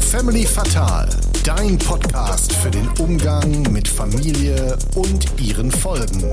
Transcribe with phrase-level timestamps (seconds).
[0.00, 1.10] Family Fatal,
[1.44, 6.24] dein Podcast für den Umgang mit Familie und ihren Folgen.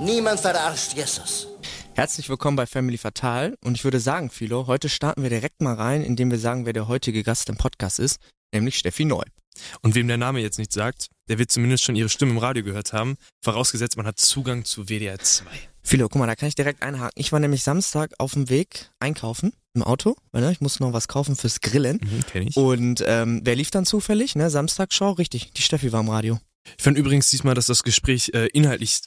[0.00, 1.48] Niemand verarscht Jesus.
[1.92, 5.74] Herzlich willkommen bei Family Fatal und ich würde sagen, Philo, heute starten wir direkt mal
[5.74, 8.18] rein, indem wir sagen, wer der heutige Gast im Podcast ist,
[8.54, 9.24] nämlich Steffi Neu.
[9.82, 12.64] Und wem der Name jetzt nicht sagt, der wird zumindest schon ihre Stimme im Radio
[12.64, 15.44] gehört haben, vorausgesetzt man hat Zugang zu WDR 2.
[15.82, 17.12] Philo, guck mal, da kann ich direkt einhaken.
[17.16, 20.92] Ich war nämlich Samstag auf dem Weg einkaufen im Auto, weil ne, ich musste noch
[20.92, 22.00] was kaufen fürs Grillen.
[22.02, 22.56] Mhm, kenn ich.
[22.56, 24.36] Und ähm, wer lief dann zufällig?
[24.36, 26.38] Ne, Samstagschau, richtig, die Steffi war im Radio.
[26.76, 29.00] Ich fand übrigens diesmal, dass das Gespräch äh, inhaltlich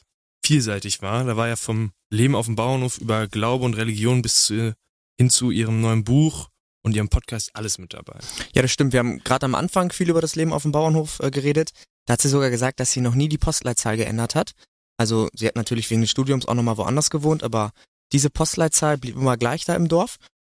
[0.44, 1.24] vielseitig war.
[1.24, 4.74] Da war ja vom Leben auf dem Bauernhof über Glaube und Religion bis zu,
[5.18, 6.48] hin zu ihrem neuen Buch
[6.82, 8.18] und ihrem Podcast alles mit dabei.
[8.54, 8.92] Ja, das stimmt.
[8.92, 11.70] Wir haben gerade am Anfang viel über das Leben auf dem Bauernhof äh, geredet.
[12.06, 14.52] Da hat sie sogar gesagt, dass sie noch nie die Postleitzahl geändert hat.
[14.96, 17.72] Also sie hat natürlich wegen des Studiums auch nochmal woanders gewohnt, aber
[18.12, 20.16] diese Postleitzahl blieb immer gleich da im Dorf.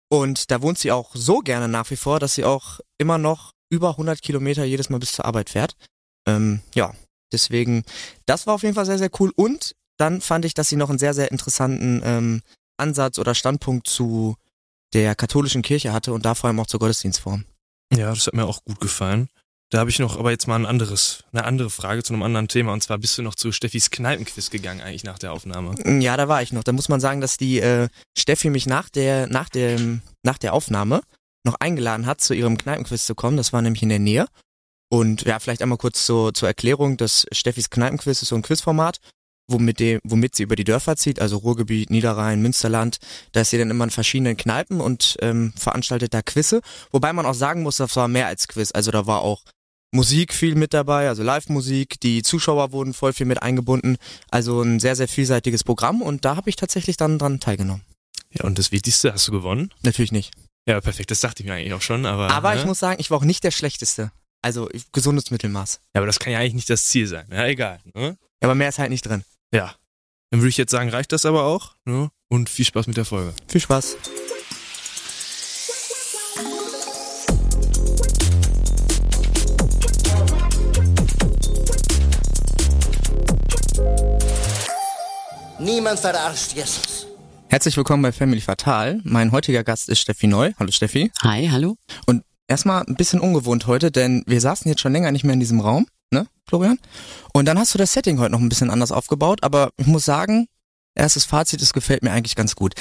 [0.09, 3.53] Und da wohnt sie auch so gerne nach wie vor, dass sie auch immer noch
[3.71, 5.75] über 100 Kilometer jedes Mal bis zur Arbeit fährt.
[6.27, 6.95] Ähm, ja,
[7.33, 7.85] deswegen,
[8.27, 9.33] das war auf jeden Fall sehr, sehr cool.
[9.35, 12.43] Und dann fand ich, dass sie noch einen sehr, sehr interessanten ähm,
[12.77, 14.37] Ansatz oder Standpunkt zu
[14.93, 17.45] der katholischen Kirche hatte und da vor allem auch zur Gottesdienstform.
[17.93, 19.29] Ja, das hat mir auch gut gefallen.
[19.71, 22.47] Da habe ich noch aber jetzt mal ein anderes, eine andere Frage zu einem anderen
[22.47, 22.73] Thema.
[22.73, 25.75] Und zwar bist du noch zu Steffis Kneipenquiz gegangen eigentlich nach der Aufnahme?
[26.01, 26.63] Ja, da war ich noch.
[26.63, 30.53] Da muss man sagen, dass die äh, Steffi mich nach der, nach dem, nach der
[30.53, 31.01] Aufnahme
[31.45, 33.37] noch eingeladen hat, zu ihrem Kneipenquiz zu kommen.
[33.37, 34.27] Das war nämlich in der Nähe.
[34.89, 36.97] Und ja, vielleicht einmal kurz zur, zur Erklärung.
[36.97, 38.99] Das Steffis Kneipenquiz ist so ein Quizformat,
[39.49, 42.99] womit, dem, womit sie über die Dörfer zieht, also Ruhrgebiet, Niederrhein, Münsterland.
[43.33, 46.61] Da ist sie dann immer in verschiedenen Kneipen und ähm, veranstaltet da Quizze.
[46.93, 48.71] Wobei man auch sagen muss, das war mehr als Quiz.
[48.71, 49.43] Also da war auch
[49.93, 52.01] Musik viel mit dabei, also Live-Musik.
[52.01, 53.97] Die Zuschauer wurden voll viel mit eingebunden.
[54.31, 57.83] Also ein sehr, sehr vielseitiges Programm und da habe ich tatsächlich dann dran teilgenommen.
[58.33, 59.73] Ja, und das Wichtigste, hast du gewonnen?
[59.83, 60.33] Natürlich nicht.
[60.69, 62.31] Ja, perfekt, das dachte ich mir eigentlich auch schon, aber.
[62.31, 62.61] Aber ne?
[62.61, 64.11] ich muss sagen, ich war auch nicht der Schlechteste.
[64.43, 65.81] Also gesundes Mittelmaß.
[65.95, 67.27] Ja, aber das kann ja eigentlich nicht das Ziel sein.
[67.31, 67.81] Ja, egal.
[67.95, 68.17] Ne?
[68.43, 69.25] Ja, aber mehr ist halt nicht drin.
[69.53, 69.75] Ja.
[70.31, 71.75] Dann würde ich jetzt sagen, reicht das aber auch.
[71.85, 72.11] Ne?
[72.29, 73.33] Und viel Spaß mit der Folge.
[73.49, 73.97] Viel Spaß.
[85.67, 87.09] Niemand verarscht Jesus.
[87.49, 89.01] Herzlich willkommen bei Family Fatal.
[89.03, 90.53] Mein heutiger Gast ist Steffi Neu.
[90.61, 91.11] Hallo Steffi.
[91.25, 91.75] Hi, hallo.
[92.07, 95.41] Und erstmal ein bisschen ungewohnt heute, denn wir saßen jetzt schon länger nicht mehr in
[95.41, 96.79] diesem Raum, ne, Florian?
[97.33, 100.05] Und dann hast du das Setting heute noch ein bisschen anders aufgebaut, aber ich muss
[100.05, 100.47] sagen,
[100.95, 102.75] erstes Fazit, es gefällt mir eigentlich ganz gut.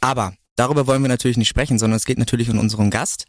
[0.00, 3.26] Aber darüber wollen wir natürlich nicht sprechen, sondern es geht natürlich um unseren Gast.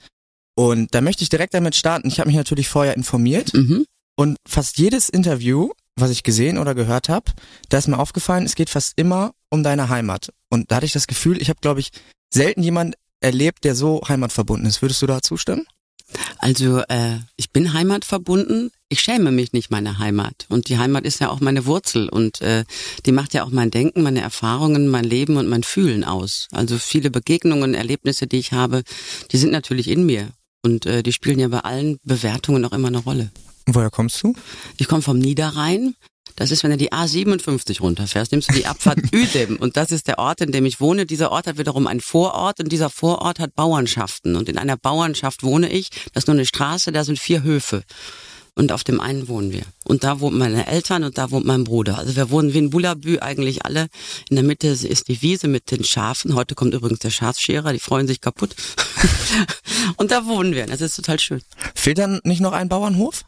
[0.55, 2.07] Und da möchte ich direkt damit starten.
[2.07, 3.85] Ich habe mich natürlich vorher informiert Mhm.
[4.15, 7.31] und fast jedes Interview, was ich gesehen oder gehört habe,
[7.69, 10.33] da ist mir aufgefallen, es geht fast immer um deine Heimat.
[10.49, 11.91] Und da hatte ich das Gefühl, ich habe, glaube ich,
[12.33, 14.81] selten jemand erlebt, der so heimatverbunden ist.
[14.81, 15.65] Würdest du da zustimmen?
[16.37, 18.71] Also äh, ich bin heimatverbunden.
[18.89, 20.45] Ich schäme mich nicht meiner Heimat.
[20.49, 22.65] Und die Heimat ist ja auch meine Wurzel und äh,
[23.05, 26.47] die macht ja auch mein Denken, meine Erfahrungen, mein Leben und mein Fühlen aus.
[26.51, 28.83] Also viele Begegnungen, Erlebnisse, die ich habe,
[29.31, 30.29] die sind natürlich in mir.
[30.61, 33.31] Und äh, die spielen ja bei allen Bewertungen auch immer eine Rolle.
[33.65, 34.33] Woher kommst du?
[34.77, 35.95] Ich komme vom Niederrhein.
[36.35, 39.57] Das ist, wenn du die A57 runterfährst, nimmst du die Abfahrt Uedem.
[39.57, 41.05] Und das ist der Ort, in dem ich wohne.
[41.05, 44.35] Dieser Ort hat wiederum einen Vorort und dieser Vorort hat Bauernschaften.
[44.35, 45.89] Und in einer Bauernschaft wohne ich.
[46.13, 47.83] Das ist nur eine Straße, da sind vier Höfe.
[48.55, 49.63] Und auf dem einen wohnen wir.
[49.83, 51.97] Und da wohnen meine Eltern und da wohnt mein Bruder.
[51.97, 53.87] Also wir wohnen wie in Bullabü eigentlich alle.
[54.29, 56.35] In der Mitte ist die Wiese mit den Schafen.
[56.35, 58.55] Heute kommt übrigens der Schafscherer, die freuen sich kaputt.
[59.97, 60.67] und da wohnen wir.
[60.67, 61.41] Das ist total schön.
[61.73, 63.25] Fehlt dann nicht noch ein Bauernhof?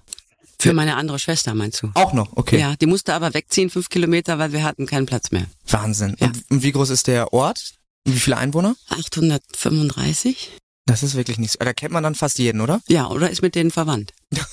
[0.59, 1.91] Für meine andere Schwester, meinst du?
[1.93, 2.59] Auch noch, okay.
[2.59, 5.45] Ja, die musste aber wegziehen, fünf Kilometer, weil wir hatten keinen Platz mehr.
[5.67, 6.15] Wahnsinn.
[6.19, 6.27] Ja.
[6.27, 7.75] Und, und wie groß ist der Ort?
[8.05, 8.75] Wie viele Einwohner?
[8.89, 10.51] 835?
[10.87, 11.57] Das ist wirklich nichts.
[11.59, 12.79] Da kennt man dann fast jeden, oder?
[12.87, 14.13] Ja, oder ist mit denen verwandt.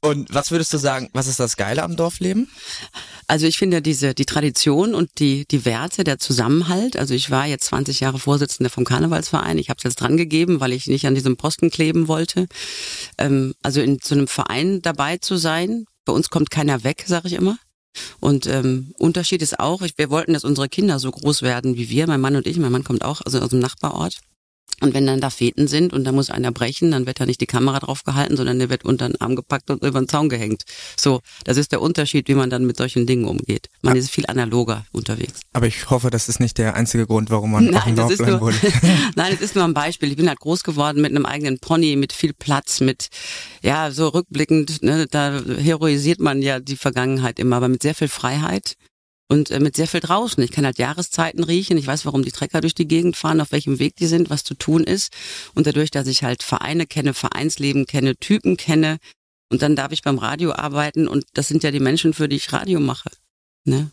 [0.00, 2.50] Und was würdest du sagen, was ist das Geile am Dorfleben?
[3.26, 6.96] Also ich finde diese die Tradition und die die Werte, der Zusammenhalt.
[6.96, 9.56] Also ich war jetzt 20 Jahre Vorsitzende vom Karnevalsverein.
[9.58, 12.46] Ich habe es jetzt dran gegeben, weil ich nicht an diesem Posten kleben wollte.
[13.16, 15.86] Ähm, also in so einem Verein dabei zu sein.
[16.04, 17.58] Bei uns kommt keiner weg, sage ich immer.
[18.20, 21.88] Und ähm, Unterschied ist auch, ich, wir wollten, dass unsere Kinder so groß werden wie
[21.88, 22.58] wir, mein Mann und ich.
[22.58, 24.20] Mein Mann kommt auch also aus dem Nachbarort.
[24.80, 27.40] Und wenn dann da Feten sind und da muss einer brechen, dann wird da nicht
[27.40, 30.28] die Kamera drauf gehalten, sondern der wird unter den Arm gepackt und über den Zaun
[30.28, 30.64] gehängt.
[30.98, 33.70] So, das ist der Unterschied, wie man dann mit solchen Dingen umgeht.
[33.80, 35.40] Man ist viel analoger unterwegs.
[35.54, 38.18] Aber ich hoffe, das ist nicht der einzige Grund, warum man auf dem Nein, ist
[38.18, 38.56] bleiben nur, wurde.
[39.16, 40.10] nein, es ist nur ein Beispiel.
[40.10, 43.08] Ich bin halt groß geworden mit einem eigenen Pony, mit viel Platz, mit,
[43.62, 48.08] ja, so rückblickend, ne, da heroisiert man ja die Vergangenheit immer, aber mit sehr viel
[48.08, 48.76] Freiheit.
[49.28, 50.42] Und äh, mit sehr viel draußen.
[50.42, 51.76] Ich kann halt Jahreszeiten riechen.
[51.78, 54.44] Ich weiß, warum die Trecker durch die Gegend fahren, auf welchem Weg die sind, was
[54.44, 55.12] zu tun ist.
[55.54, 58.98] Und dadurch, dass ich halt Vereine kenne, Vereinsleben kenne, Typen kenne,
[59.48, 62.36] und dann darf ich beim Radio arbeiten und das sind ja die Menschen, für die
[62.36, 63.10] ich Radio mache.
[63.64, 63.90] Ne?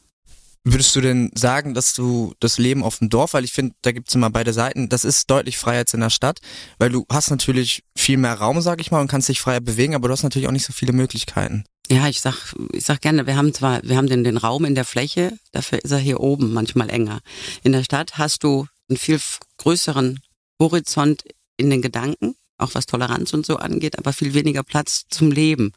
[0.63, 3.91] Würdest du denn sagen, dass du das Leben auf dem Dorf, weil ich finde, da
[3.91, 6.39] gibt's immer beide Seiten, das ist deutlich freier als in der Stadt,
[6.77, 9.93] weil du hast natürlich viel mehr Raum, sag ich mal, und kannst dich freier bewegen,
[9.93, 11.65] aber du hast natürlich auch nicht so viele Möglichkeiten.
[11.89, 14.75] Ja, ich sag, ich sag gerne, wir haben zwar, wir haben den, den Raum in
[14.75, 17.19] der Fläche, dafür ist er hier oben manchmal enger.
[17.63, 19.19] In der Stadt hast du einen viel
[19.57, 20.19] größeren
[20.59, 21.23] Horizont
[21.57, 25.73] in den Gedanken, auch was Toleranz und so angeht, aber viel weniger Platz zum Leben.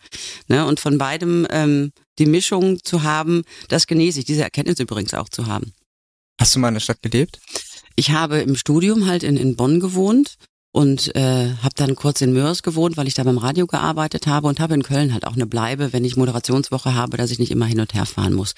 [0.49, 0.65] Ne?
[0.65, 5.29] Und von beidem ähm, die Mischung zu haben, das genieße ich, diese Erkenntnis übrigens auch
[5.29, 5.73] zu haben.
[6.39, 7.41] Hast du mal in der Stadt gelebt?
[7.97, 10.37] Ich habe im Studium halt in, in Bonn gewohnt
[10.77, 14.47] und äh, habe dann kurz in Mörs gewohnt, weil ich da beim Radio gearbeitet habe
[14.47, 17.51] und habe in Köln halt auch eine Bleibe, wenn ich Moderationswoche habe, dass ich nicht
[17.51, 18.53] immer hin und her fahren muss.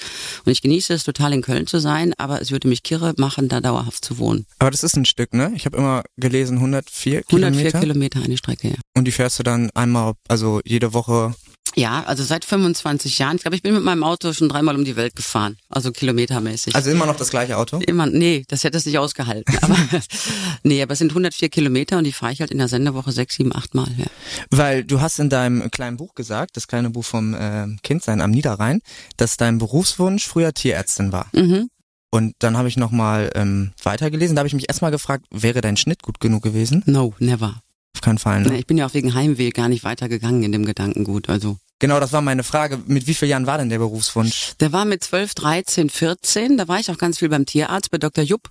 [0.44, 3.48] Und ich genieße es total in Köln zu sein, aber es würde mich kirre machen,
[3.48, 4.46] da dauerhaft zu wohnen.
[4.58, 5.52] Aber das ist ein Stück, ne?
[5.54, 7.78] Ich habe immer gelesen 104 104 Kilometer.
[7.78, 8.76] Kilometer eine Strecke, ja.
[8.96, 11.36] Und die fährst du dann einmal, also jede Woche.
[11.78, 13.36] Ja, also seit 25 Jahren.
[13.36, 16.74] Ich glaube, ich bin mit meinem Auto schon dreimal um die Welt gefahren, also kilometermäßig.
[16.74, 17.78] Also immer noch das gleiche Auto?
[17.78, 19.56] Immer, nee, das hätte es nicht ausgehalten.
[19.62, 19.76] Aber
[20.64, 23.36] nee, aber es sind 104 Kilometer und die fahre ich halt in der Sendewoche sechs,
[23.36, 23.86] sieben, acht Mal.
[23.96, 24.06] Ja.
[24.50, 28.32] Weil du hast in deinem kleinen Buch gesagt, das kleine Buch vom äh, Kindsein am
[28.32, 28.80] Niederrhein,
[29.16, 31.28] dass dein Berufswunsch früher Tierärztin war.
[31.32, 31.70] Mhm.
[32.10, 34.34] Und dann habe ich nochmal ähm, weitergelesen.
[34.34, 36.82] Da habe ich mich erstmal gefragt, wäre dein Schnitt gut genug gewesen?
[36.86, 37.62] No, never.
[37.94, 38.42] Auf keinen Fall.
[38.42, 38.58] Ne?
[38.58, 41.28] Ich bin ja auch wegen Heimweh gar nicht weitergegangen in dem Gedankengut.
[41.28, 42.80] Also Genau, das war meine Frage.
[42.86, 44.54] Mit wie vielen Jahren war denn der Berufswunsch?
[44.60, 46.56] der war mit 12, 13, 14.
[46.56, 48.24] Da war ich auch ganz viel beim Tierarzt bei Dr.
[48.24, 48.50] Jupp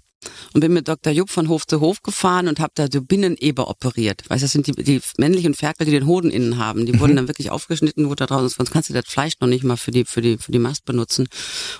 [0.53, 1.13] und bin mit Dr.
[1.13, 4.24] Jupp von Hof zu Hof gefahren und habe da so Binneneber operiert.
[4.29, 6.85] Weißt du, das sind die, die männlichen Ferkel, die den Hoden innen haben.
[6.85, 9.63] Die wurden dann wirklich aufgeschnitten, wurde da draußen, sonst kannst du das Fleisch noch nicht
[9.63, 11.27] mal für die, für die, für die Mast benutzen.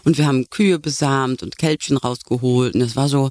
[0.04, 2.76] Und wir haben Kühe besamt und Kälbchen rausgeholt.
[2.76, 3.30] Und das war so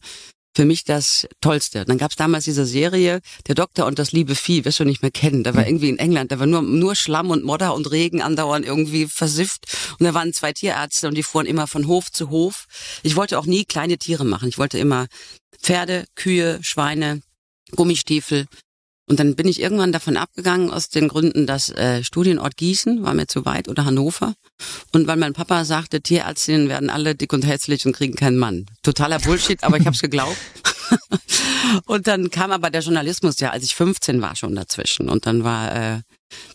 [0.57, 1.85] für mich das Tollste.
[1.85, 5.11] Dann gab's damals diese Serie, Der Doktor und das liebe Vieh, wirst du nicht mehr
[5.11, 5.45] kennen.
[5.45, 8.65] Da war irgendwie in England, da war nur, nur Schlamm und Modder und Regen andauernd
[8.65, 9.67] irgendwie versifft.
[9.99, 12.67] Und da waren zwei Tierärzte und die fuhren immer von Hof zu Hof.
[13.03, 14.49] Ich wollte auch nie kleine Tiere machen.
[14.49, 15.09] Ich wollte immer
[15.61, 17.21] Pferde, Kühe, Schweine,
[17.73, 18.47] Gummistiefel.
[19.09, 23.15] Und dann bin ich irgendwann davon abgegangen, aus den Gründen, dass äh, Studienort Gießen war
[23.15, 24.35] mir zu weit oder Hannover.
[24.93, 28.67] Und weil mein Papa sagte, Tierärztinnen werden alle dick und hässlich und kriegen keinen Mann.
[28.83, 30.37] Totaler Bullshit, aber ich habe es geglaubt.
[31.87, 35.09] und dann kam aber der Journalismus ja, als ich 15 war, schon dazwischen.
[35.09, 36.01] Und dann war äh,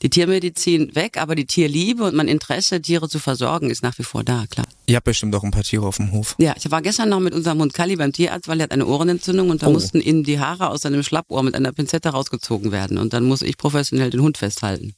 [0.02, 4.04] die Tiermedizin weg, aber die Tierliebe und mein Interesse, Tiere zu versorgen, ist nach wie
[4.04, 4.66] vor da, klar.
[4.88, 6.36] Ihr habt bestimmt auch ein paar Tiere auf dem Hof.
[6.40, 8.86] Ja, ich war gestern noch mit unserem Hund Kali beim Tierarzt, weil er hat eine
[8.86, 9.72] Ohrenentzündung und da Oh.
[9.72, 12.98] mussten ihm die Haare aus seinem Schlappohr mit einer Pinzette rausgezogen werden.
[12.98, 14.94] Und dann muss ich professionell den Hund festhalten.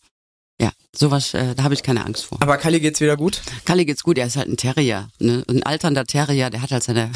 [0.61, 2.41] Ja, sowas, äh, da habe ich keine Angst vor.
[2.41, 3.41] Aber Kali geht's wieder gut?
[3.65, 5.43] Kali geht's gut, er ist halt ein Terrier, ne?
[5.49, 7.11] Ein alternder Terrier, der hat halt seine,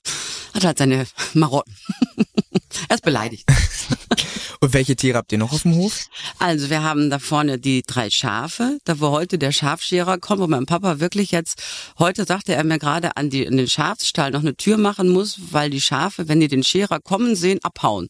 [0.54, 1.74] hat halt seine Marotten.
[2.88, 3.44] er ist beleidigt.
[4.62, 6.06] Und welche Tiere habt ihr noch auf dem Hof?
[6.38, 10.46] Also wir haben da vorne die drei Schafe, da wo heute der Schafscherer kommt, wo
[10.46, 11.62] mein Papa wirklich jetzt,
[11.98, 15.40] heute sagte er mir gerade an, die, an den Schafsstall noch eine Tür machen muss,
[15.50, 18.08] weil die Schafe, wenn die den Scherer kommen sehen, abhauen.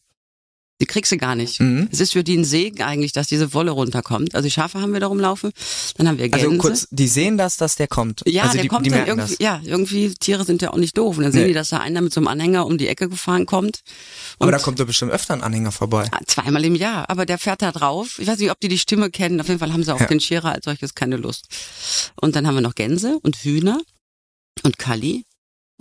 [0.81, 1.59] Die kriegst du gar nicht.
[1.61, 1.87] Mhm.
[1.91, 4.35] Es ist für die ein Segen eigentlich, dass diese Wolle runterkommt.
[4.35, 5.51] Also die Schafe haben wir da rumlaufen,
[5.95, 6.47] dann haben wir Gänse.
[6.47, 8.23] Also kurz, die sehen das, dass der kommt.
[8.27, 9.39] Ja, also der die, kommt die dann irgendwie, das.
[9.39, 11.17] ja, irgendwie, Tiere sind ja auch nicht doof.
[11.17, 11.47] Und dann sehen Nee.
[11.49, 13.81] die, dass da einer mit so einem Anhänger um die Ecke gefahren kommt.
[14.39, 16.09] Aber da kommt doch bestimmt öfter ein Anhänger vorbei.
[16.11, 18.17] Ah, Zweimal im Jahr, aber der fährt da drauf.
[18.19, 19.39] Ich weiß nicht, ob die die Stimme kennen.
[19.39, 20.07] Auf jeden Fall haben sie auf Ja.
[20.07, 21.45] den Scherer als solches keine Lust.
[22.19, 23.79] Und dann haben wir noch Gänse und Hühner
[24.63, 25.25] und Kalli.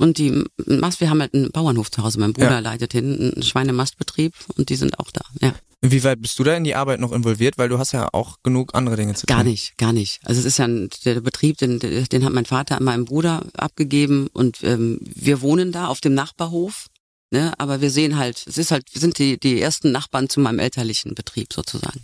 [0.00, 2.18] Und die Mast, wir haben halt einen Bauernhof zu Hause.
[2.18, 2.58] Mein Bruder Ja.
[2.60, 5.22] leitet hin einen Schweinemastbetrieb und die sind auch da.
[5.40, 7.56] Ja, Inwieweit bist du da in die Arbeit noch involviert?
[7.56, 9.34] Weil du hast ja auch genug andere Dinge zu tun.
[9.34, 10.20] gar nicht, gar nicht.
[10.24, 13.46] Also es ist ja ein, der Betrieb, den, den hat mein Vater an meinen Bruder
[13.56, 16.86] abgegeben und ähm, wir wohnen da auf dem Nachbarhof.
[17.32, 20.40] Ne, aber wir sehen halt, es ist halt, wir sind die, die ersten Nachbarn zu
[20.40, 22.00] meinem elterlichen Betrieb sozusagen.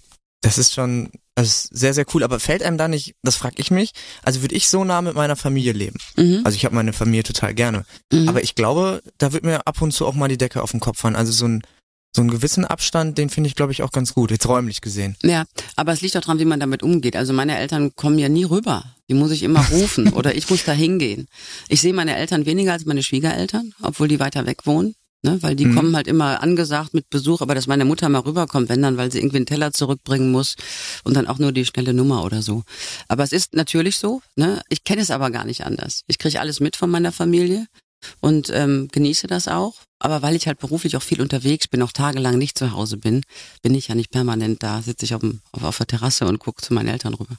[0.46, 2.22] Das ist schon das ist sehr, sehr cool.
[2.24, 3.90] Aber fällt einem da nicht, das frage ich mich,
[4.22, 5.98] also würde ich so nah mit meiner Familie leben.
[6.16, 6.40] Mhm.
[6.44, 7.84] Also ich habe meine Familie total gerne.
[8.10, 8.28] Mhm.
[8.28, 10.80] Aber ich glaube, da wird mir ab und zu auch mal die Decke auf den
[10.80, 11.14] Kopf fallen.
[11.14, 11.62] Also so ein
[12.14, 15.16] so einen gewissen Abstand, den finde ich, glaube ich, auch ganz gut, jetzt räumlich gesehen.
[15.22, 17.14] Ja, aber es liegt auch dran, wie man damit umgeht.
[17.14, 18.84] Also meine Eltern kommen ja nie rüber.
[19.10, 21.26] Die muss ich immer rufen oder ich muss da hingehen.
[21.68, 24.94] Ich sehe meine Eltern weniger als meine Schwiegereltern, obwohl die weiter weg wohnen.
[25.26, 25.75] Ne, weil die Mhm.
[25.75, 29.11] kommen halt immer angesagt mit Besuch, aber dass meine Mutter mal rüberkommt, wenn dann, weil
[29.11, 30.54] sie irgendwie einen Teller zurückbringen muss
[31.02, 32.62] und dann auch nur die schnelle Nummer oder so.
[33.09, 34.62] Aber es ist natürlich so, ne?
[34.68, 36.02] Ich kenne es aber gar nicht anders.
[36.06, 37.66] Ich kriege alles mit von meiner Familie
[38.21, 39.75] und ähm, genieße das auch.
[39.99, 43.23] Aber weil ich halt beruflich auch viel unterwegs bin, auch tagelang nicht zu Hause bin,
[43.62, 46.38] bin ich ja nicht permanent da, sitze ich auf, dem, auf, auf der Terrasse und
[46.38, 47.37] gucke zu meinen Eltern rüber.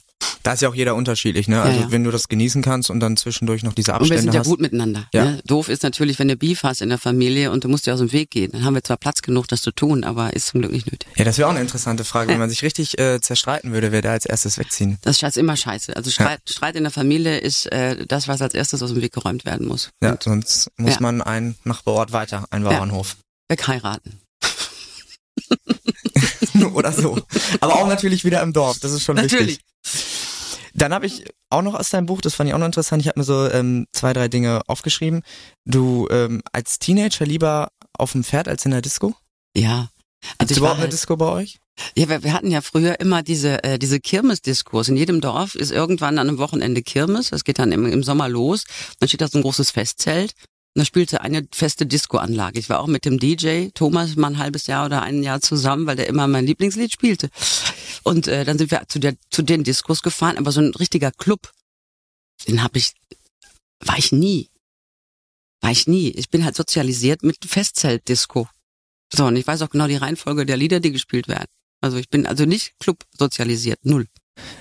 [0.48, 1.60] Da ist ja auch jeder unterschiedlich, ne?
[1.60, 1.90] Also ja.
[1.90, 4.40] wenn du das genießen kannst und dann zwischendurch noch diese Und wir Abstände sind ja
[4.40, 4.46] hast.
[4.46, 5.06] gut miteinander.
[5.12, 5.24] Ja.
[5.26, 5.40] Ne?
[5.44, 7.98] Doof ist natürlich, wenn du Beef hast in der Familie und du musst dir aus
[7.98, 8.52] dem Weg gehen.
[8.52, 11.06] Dann haben wir zwar Platz genug, das zu tun, aber ist zum Glück nicht nötig.
[11.16, 12.30] Ja, das wäre auch eine interessante Frage.
[12.30, 14.96] Wenn man sich richtig äh, zerstreiten würde, wer da als erstes wegziehen.
[15.02, 15.94] Das ist immer scheiße.
[15.94, 19.12] Also Streit, Streit in der Familie ist äh, das, was als erstes aus dem Weg
[19.12, 19.90] geräumt werden muss.
[20.02, 23.18] Ja, sonst muss man einen Nachbarort weiter, einen Bauernhof.
[23.50, 24.18] Wegheiraten.
[26.72, 27.20] Oder so.
[27.60, 29.58] Aber auch natürlich wieder im Dorf, das ist schon Natürlich.
[29.58, 29.67] wichtig.
[30.78, 33.08] Dann habe ich auch noch aus deinem Buch, das fand ich auch noch interessant, ich
[33.08, 35.22] habe mir so ähm, zwei, drei Dinge aufgeschrieben.
[35.64, 39.14] Du ähm, als Teenager lieber auf dem Pferd als in der Disco?
[39.56, 39.90] Ja.
[40.38, 41.58] Also Gibt's ich war überhaupt eine halt, Disco bei euch?
[41.96, 44.88] ja, wir, wir hatten ja früher immer diese äh, diese Kirmesdiskurs.
[44.88, 47.30] In jedem Dorf ist irgendwann an einem Wochenende Kirmes.
[47.30, 48.64] Das geht dann im, im Sommer los.
[49.00, 50.32] Dann steht da so ein großes Festzelt.
[50.78, 52.60] Da spielte eine feste Discoanlage.
[52.60, 55.88] Ich war auch mit dem DJ Thomas mal ein halbes Jahr oder ein Jahr zusammen,
[55.88, 57.30] weil der immer mein Lieblingslied spielte.
[58.04, 61.10] Und äh, dann sind wir zu der zu den Diskos gefahren, aber so ein richtiger
[61.10, 61.50] Club,
[62.46, 62.92] den habe ich
[63.80, 64.50] war ich nie.
[65.60, 66.10] War ich nie.
[66.10, 68.48] Ich bin halt sozialisiert mit Festzeltdisco.
[69.12, 71.48] So, und ich weiß auch genau die Reihenfolge der Lieder, die gespielt werden.
[71.80, 74.06] Also ich bin also nicht Club sozialisiert, null.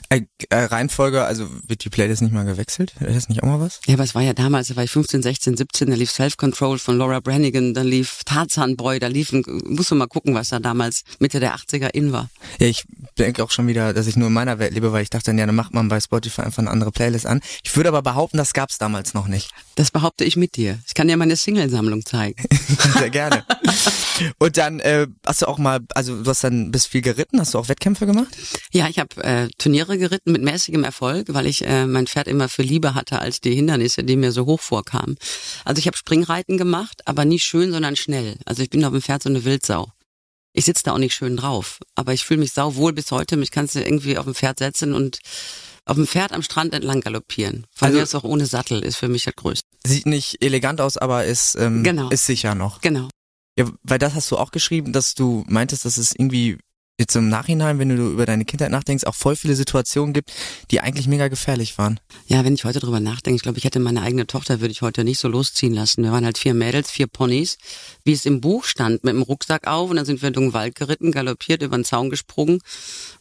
[0.09, 2.93] Äh, äh, Reihenfolge, also wird die Playlist nicht mal gewechselt?
[3.01, 3.81] Ist das nicht auch mal was?
[3.87, 6.79] Ja, aber es war ja damals, da war ich 15, 16, 17, da lief Self-Control
[6.79, 10.59] von Laura Branigan, dann lief Tarzan Boy, da liefen, musst du mal gucken, was da
[10.59, 12.29] damals Mitte der 80er in war.
[12.59, 12.85] Ja, ich
[13.17, 15.45] denke auch schon wieder, dass ich nur in meiner Welt lebe, weil ich dachte, ja,
[15.45, 17.41] dann macht man bei Spotify einfach eine andere Playlist an.
[17.63, 19.51] Ich würde aber behaupten, das gab's damals noch nicht.
[19.75, 20.79] Das behaupte ich mit dir.
[20.87, 22.41] Ich kann dir meine Singlesammlung zeigen.
[22.97, 23.43] Sehr gerne.
[24.39, 27.53] Und dann äh, hast du auch mal, also du hast dann bist viel geritten, hast
[27.53, 28.35] du auch Wettkämpfe gemacht?
[28.71, 32.47] Ja, ich habe äh, Turniere geritten mit mäßigem Erfolg, weil ich äh, mein Pferd immer
[32.47, 35.17] für lieber hatte als die Hindernisse, die mir so hoch vorkamen.
[35.65, 38.37] Also ich habe Springreiten gemacht, aber nie schön, sondern schnell.
[38.45, 39.91] Also ich bin auf dem Pferd so eine Wildsau.
[40.53, 43.35] Ich sitze da auch nicht schön drauf, aber ich fühle mich sauwohl bis heute.
[43.35, 45.19] Mich kannst du irgendwie auf dem Pferd setzen und
[45.83, 47.65] auf dem Pferd am Strand entlang galoppieren.
[47.75, 49.67] Von Also- mir ist auch ohne Sattel, ist für mich das Größte.
[49.85, 52.07] Sieht nicht elegant aus, aber ist, ähm, Genau.
[52.09, 52.79] ist sicher noch.
[52.79, 53.09] Genau.
[53.59, 56.57] Ja, weil das hast du auch geschrieben, dass du meintest, dass es irgendwie
[56.99, 60.31] jetzt im Nachhinein, wenn du über deine Kindheit nachdenkst, auch voll viele Situationen gibt,
[60.71, 61.99] die eigentlich mega gefährlich waren.
[62.27, 64.81] Ja, wenn ich heute drüber nachdenke, ich glaube, ich hätte meine eigene Tochter, würde ich
[64.81, 66.03] heute nicht so losziehen lassen.
[66.03, 67.57] Wir waren halt vier Mädels, vier Ponys,
[68.03, 70.53] wie es im Buch stand, mit dem Rucksack auf und dann sind wir durch den
[70.53, 72.59] Wald geritten, galoppiert, über den Zaun gesprungen,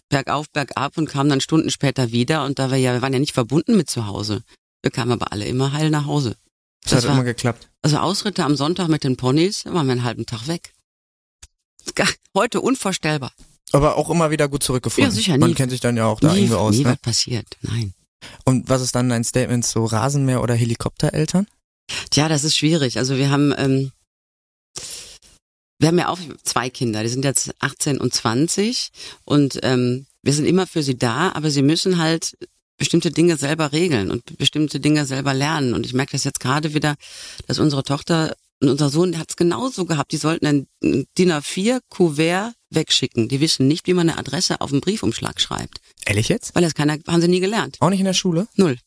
[0.08, 3.18] bergauf, bergab und kamen dann Stunden später wieder und da wir ja, wir waren ja
[3.18, 4.42] nicht verbunden mit zu Hause.
[4.82, 6.36] Wir kamen aber alle immer heil nach Hause.
[6.82, 7.68] Das, Das hat war- immer geklappt.
[7.82, 10.72] Also Ausritte am Sonntag mit den Ponys, da waren wir einen halben Tag weg.
[12.34, 13.32] Heute unvorstellbar.
[13.72, 15.10] Aber auch immer wieder gut zurückgefunden.
[15.10, 16.74] Ja, sicher, Man nie- kennt sich dann ja auch da nie irgendwie aus.
[16.76, 16.90] nie Ne?
[16.90, 17.94] was passiert, nein.
[18.44, 21.46] Und was ist dann dein Statement zu Rasenmäher oder Helikoptereltern?
[22.10, 22.98] Tja, das ist schwierig.
[22.98, 23.92] Also wir haben, ähm,
[25.78, 28.90] wir haben ja auch zwei Kinder, die sind jetzt 18 und 20
[29.24, 32.36] und ähm, wir sind immer für sie da, aber sie müssen halt
[32.78, 35.72] bestimmte Dinge selber regeln und bestimmte Dinge selber lernen.
[35.74, 36.96] Und ich merke das jetzt gerade wieder,
[37.46, 40.12] dass unsere Tochter und unser Sohn hat es genauso gehabt.
[40.12, 40.66] Die sollten ein
[41.18, 43.28] DIN A4-Kuvert wegschicken.
[43.28, 45.80] Die wissen nicht, wie man eine Adresse auf einen Briefumschlag schreibt.
[46.04, 46.54] Ehrlich jetzt?
[46.54, 47.76] Weil das keiner, haben sie nie gelernt.
[47.80, 48.48] Auch nicht in der Schule?
[48.54, 48.78] Null.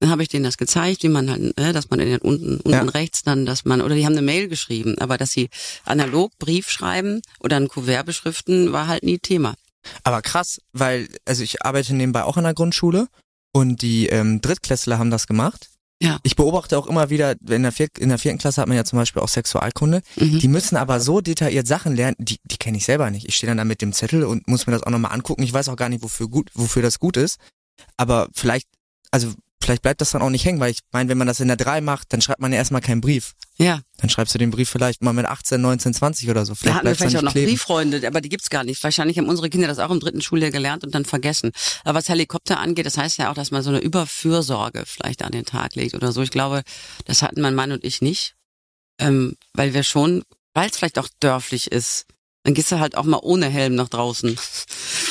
[0.00, 2.54] Dann habe ich denen das gezeigt, wie man halt, äh, dass man in den unten,
[2.56, 2.82] unten Ja.
[2.84, 5.50] rechts dann, dass man, oder die haben eine Mail geschrieben, aber dass sie
[5.84, 9.54] analog Brief schreiben oder ein Kuvert beschriften, war halt nie Thema.
[10.02, 13.08] Aber krass, weil, also ich arbeite nebenbei auch in der Grundschule
[13.52, 15.68] und die ähm, Drittklässler haben das gemacht.
[16.02, 16.18] Ja.
[16.22, 18.84] Ich beobachte auch immer wieder, in der, vier, in der vierten Klasse hat man ja
[18.84, 20.00] zum Beispiel auch Sexualkunde.
[20.16, 20.38] Mhm.
[20.38, 23.28] Die müssen aber so detailliert Sachen lernen, die, die kenne ich selber nicht.
[23.28, 25.42] Ich stehe dann da mit dem Zettel und muss mir das auch nochmal angucken.
[25.42, 27.38] Ich weiß auch gar nicht, wofür gut, wofür das gut ist.
[27.98, 28.66] Aber vielleicht,
[29.10, 31.48] also vielleicht bleibt das dann auch nicht hängen, weil ich meine, wenn man das in
[31.48, 33.34] der drei macht, dann schreibt man ja erstmal keinen Brief.
[33.58, 36.52] Ja, Dann schreibst du den Brief vielleicht mal mit 18, 19, 20 oder so.
[36.52, 37.50] da Vielleicht hatten wir vielleicht auch noch kleben.
[37.50, 38.82] Brieffreunde, aber die gibt's gar nicht.
[38.82, 41.52] Wahrscheinlich haben unsere Kinder das auch im dritten Schuljahr gelernt und dann vergessen.
[41.84, 45.32] Aber was Helikopter angeht, das heißt ja auch, dass man so eine Überfürsorge vielleicht an
[45.32, 46.22] den Tag legt oder so.
[46.22, 46.62] Ich glaube,
[47.04, 48.34] das hatten mein Mann und ich nicht,
[48.98, 50.22] ähm, weil wir schon,
[50.54, 52.06] weil es vielleicht auch dörflich ist,
[52.44, 54.38] dann gehst du halt auch mal ohne Helm nach draußen.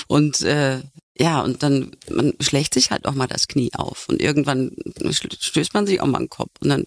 [0.08, 0.80] Und äh,
[1.20, 4.72] ja, und dann man schlägt sich halt auch mal das Knie auf und irgendwann
[5.12, 6.86] stößt man sich auch mal den Kopf und dann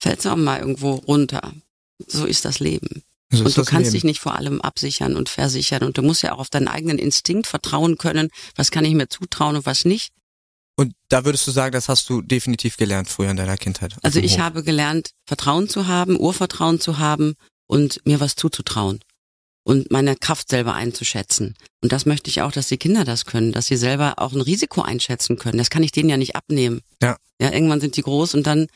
[0.00, 1.52] fällt es auch mal irgendwo runter.
[2.06, 3.02] So ist das Leben.
[3.32, 3.92] So Und du kannst Leben.
[3.94, 5.82] dich nicht vor allem absichern und versichern.
[5.82, 8.30] Und du musst ja auch auf deinen eigenen Instinkt vertrauen können.
[8.54, 10.12] Was kann ich mir zutrauen und was nicht?
[10.76, 13.96] Und da würdest du sagen, das hast du definitiv gelernt früher in deiner Kindheit.
[14.02, 14.40] Also ich Hof.
[14.40, 17.34] habe gelernt, Vertrauen zu haben, Urvertrauen zu haben
[17.66, 19.00] und mir was zuzutrauen.
[19.66, 21.54] Und meine Kraft selber einzuschätzen.
[21.82, 24.40] Und das möchte ich auch, dass die Kinder das können, dass sie selber auch ein
[24.40, 25.58] Risiko einschätzen können.
[25.58, 26.82] Das kann ich denen ja nicht abnehmen.
[27.02, 27.16] Ja.
[27.40, 28.68] Ja, irgendwann sind die groß und dann,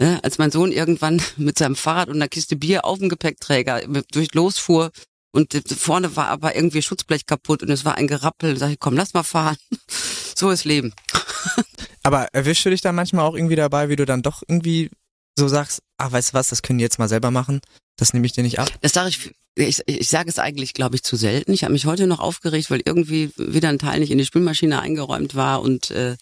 [0.00, 3.82] ne, als mein Sohn irgendwann mit seinem Fahrrad und einer Kiste Bier auf dem Gepäckträger
[4.12, 4.92] durch losfuhr
[5.32, 8.94] und vorne war aber irgendwie Schutzblech kaputt und es war ein Gerappel, sag ich, komm,
[8.94, 9.56] lass mal fahren.
[10.36, 10.92] so ist Leben.
[12.02, 14.90] Aber erwischst du dich dann manchmal auch irgendwie dabei, wie du dann doch irgendwie
[15.36, 17.60] so sagst, ach, weißt du was, das können die jetzt mal selber machen,
[17.96, 18.70] das nehme ich dir nicht ab?
[18.80, 21.52] Das sage ich, ich, ich sage es eigentlich, glaube ich, zu selten.
[21.52, 24.80] Ich habe mich heute noch aufgeregt, weil irgendwie wieder ein Teil nicht in die Spülmaschine
[24.80, 26.16] eingeräumt war und äh,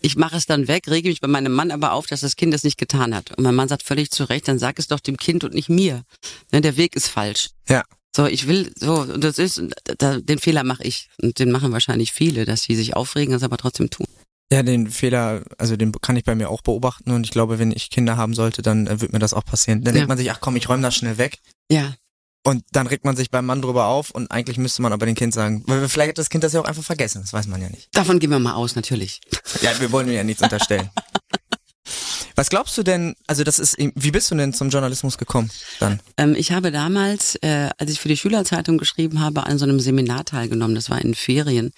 [0.00, 2.52] ich mache es dann weg, rege mich bei meinem Mann aber auf, dass das Kind
[2.52, 3.36] das nicht getan hat.
[3.36, 5.68] Und mein Mann sagt völlig zu Recht, dann sag es doch dem Kind und nicht
[5.68, 6.02] mir.
[6.50, 7.50] Ne, der Weg ist falsch.
[7.68, 7.84] Ja.
[8.14, 9.62] So, ich will, so, das ist,
[9.98, 11.08] da, den Fehler mache ich.
[11.22, 14.06] Und den machen wahrscheinlich viele, dass sie sich aufregen, das aber trotzdem tun.
[14.52, 17.72] Ja, den Fehler, also den kann ich bei mir auch beobachten und ich glaube, wenn
[17.72, 19.82] ich Kinder haben sollte, dann äh, wird mir das auch passieren.
[19.82, 20.00] Dann Ja.
[20.00, 21.38] denkt man sich, ach komm, ich räume das schnell weg.
[21.70, 21.94] Ja,
[22.44, 25.14] Und dann regt man sich beim Mann drüber auf und eigentlich müsste man aber dem
[25.14, 27.62] Kind sagen, weil vielleicht hat das Kind das ja auch einfach vergessen, das weiß man
[27.62, 27.88] ja nicht.
[27.92, 29.20] davon gehen wir mal aus, natürlich.
[29.62, 30.90] Ja, wir wollen ja nichts unterstellen.
[32.34, 36.00] Was glaubst du denn, also das ist, wie bist du denn zum Journalismus gekommen dann?
[36.16, 39.80] Ähm, ich habe damals, äh, als ich für die Schülerzeitung geschrieben habe, an so einem
[39.80, 40.74] Seminar teilgenommen.
[40.74, 41.72] Das war in Ferien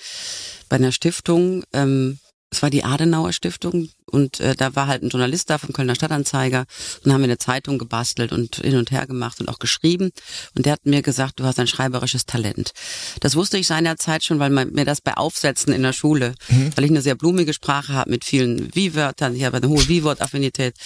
[0.69, 1.64] bei einer Stiftung.
[1.73, 2.19] Ähm,
[2.55, 5.97] es war die Adenauer Stiftung und äh, da war halt ein Journalist da vom Kölner
[5.97, 9.59] Stadtanzeiger und dann haben wir eine Zeitung gebastelt und hin und her gemacht und auch
[9.59, 10.13] geschrieben
[10.57, 12.71] und der hat mir gesagt, du hast ein schreiberisches Talent.
[13.19, 16.35] Das wusste ich seinerzeit schon, weil man mir das bei Aufsätzen in der Schule,
[16.77, 20.77] weil ich eine sehr blumige Sprache habe mit vielen Wie-Wörtern, ich habe eine hohe Wie-Wort-Affinität.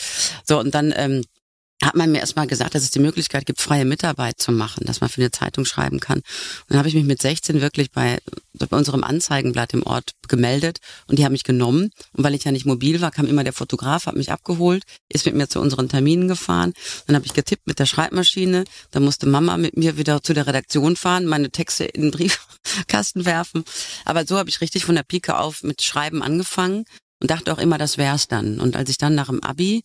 [0.44, 1.22] So und dann ähm,
[1.82, 5.00] hat man mir erstmal gesagt, dass es die Möglichkeit gibt, freie Mitarbeit zu machen, dass
[5.00, 6.18] man für eine Zeitung schreiben kann.
[6.18, 6.24] Und
[6.70, 8.18] dann habe ich mich mit 16 wirklich bei,
[8.52, 11.90] bei unserem Anzeigenblatt im Ort gemeldet und die haben mich genommen.
[12.12, 15.26] Und weil ich ja nicht mobil war, kam immer der Fotograf, hat mich abgeholt, ist
[15.26, 16.72] mit mir zu unseren Terminen gefahren.
[17.06, 18.64] Dann habe ich getippt mit der Schreibmaschine.
[18.90, 23.24] Dann musste Mama mit mir wieder zu der Redaktion fahren, meine Texte in den Briefkasten
[23.24, 23.64] werfen.
[24.04, 26.86] Aber so habe ich richtig von der Pike auf mit Schreiben angefangen
[27.20, 28.60] und dachte auch immer, das wär's dann.
[28.60, 29.84] Und als ich dann nach dem Abi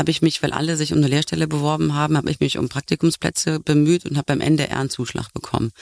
[0.00, 2.70] habe ich mich, weil alle sich um eine Lehrstelle beworben haben, habe ich mich um
[2.70, 5.72] Praktikumsplätze bemüht und habe beim NDR einen Zuschlag bekommen.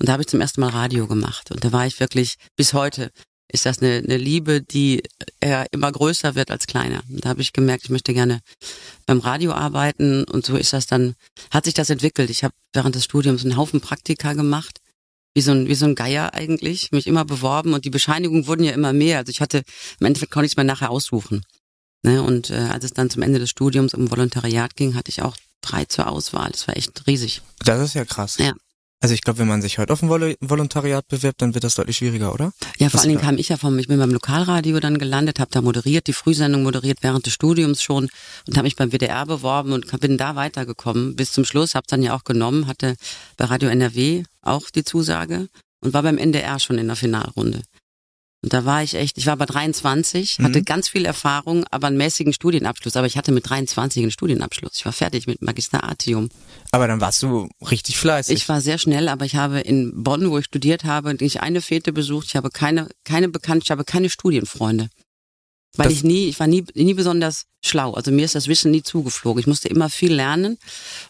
[0.00, 1.52] Und da habe ich zum ersten Mal Radio gemacht.
[1.52, 3.12] Und da war ich wirklich, bis heute
[3.46, 5.04] ist das eine, eine Liebe, die
[5.38, 7.02] äh, immer größer wird als kleiner.
[7.08, 8.40] Und da habe ich gemerkt, ich möchte gerne
[9.06, 10.24] beim Radio arbeiten.
[10.24, 11.14] Und so ist das dann,
[11.52, 12.30] hat sich das entwickelt.
[12.30, 14.80] Ich habe während des Studiums einen Haufen Praktika gemacht.
[15.34, 18.64] Wie so, ein, wie so ein Geier eigentlich, mich immer beworben und die Bescheinigungen wurden
[18.64, 19.18] ja immer mehr.
[19.18, 19.62] Also ich hatte,
[20.00, 21.44] im Endeffekt konnte ich es mir nachher aussuchen.
[22.02, 25.22] Ne, und äh, als es dann zum Ende des Studiums um Volontariat ging, hatte ich
[25.22, 26.50] auch drei zur Auswahl.
[26.50, 27.42] Das war echt riesig.
[27.64, 28.38] Das ist ja krass.
[28.38, 28.52] Ja.
[29.00, 31.76] Also ich glaube, wenn man sich heute auf ein Vol Volontariat bewirbt, dann wird das
[31.76, 32.52] deutlich schwieriger, oder?
[32.78, 35.38] Ja, vor Was allen Dingen kam ich ja vom, ich bin beim Lokalradio dann gelandet,
[35.38, 38.08] habe da moderiert, die Frühsendung moderiert während des Studiums schon
[38.48, 42.02] und habe mich beim WDR beworben und bin da weitergekommen bis zum Schluss, habe dann
[42.02, 42.96] ja auch genommen, hatte
[43.36, 45.48] bei Radio NRW auch die Zusage
[45.80, 47.62] und war beim NDR schon in der Finalrunde.
[48.42, 50.64] Und da war ich echt, ich war bei 23, hatte Mhm.
[50.64, 52.96] ganz viel Erfahrung, aber einen mäßigen Studienabschluss.
[52.96, 54.72] Aber ich hatte mit 23 einen Studienabschluss.
[54.76, 56.28] Ich war fertig mit Magister Artium.
[56.70, 58.36] Aber dann warst du richtig fleißig.
[58.36, 61.60] Ich war sehr schnell, aber ich habe in Bonn, wo ich studiert habe, nicht eine
[61.60, 62.28] Fete besucht.
[62.28, 64.88] Ich habe keine, keine Bekannte, ich habe keine Studienfreunde.
[65.76, 67.92] Weil Das- ich nie, ich war nie, nie besonders schlau.
[67.94, 69.38] Also mir ist das Wissen nie zugeflogen.
[69.40, 70.58] Ich musste immer viel lernen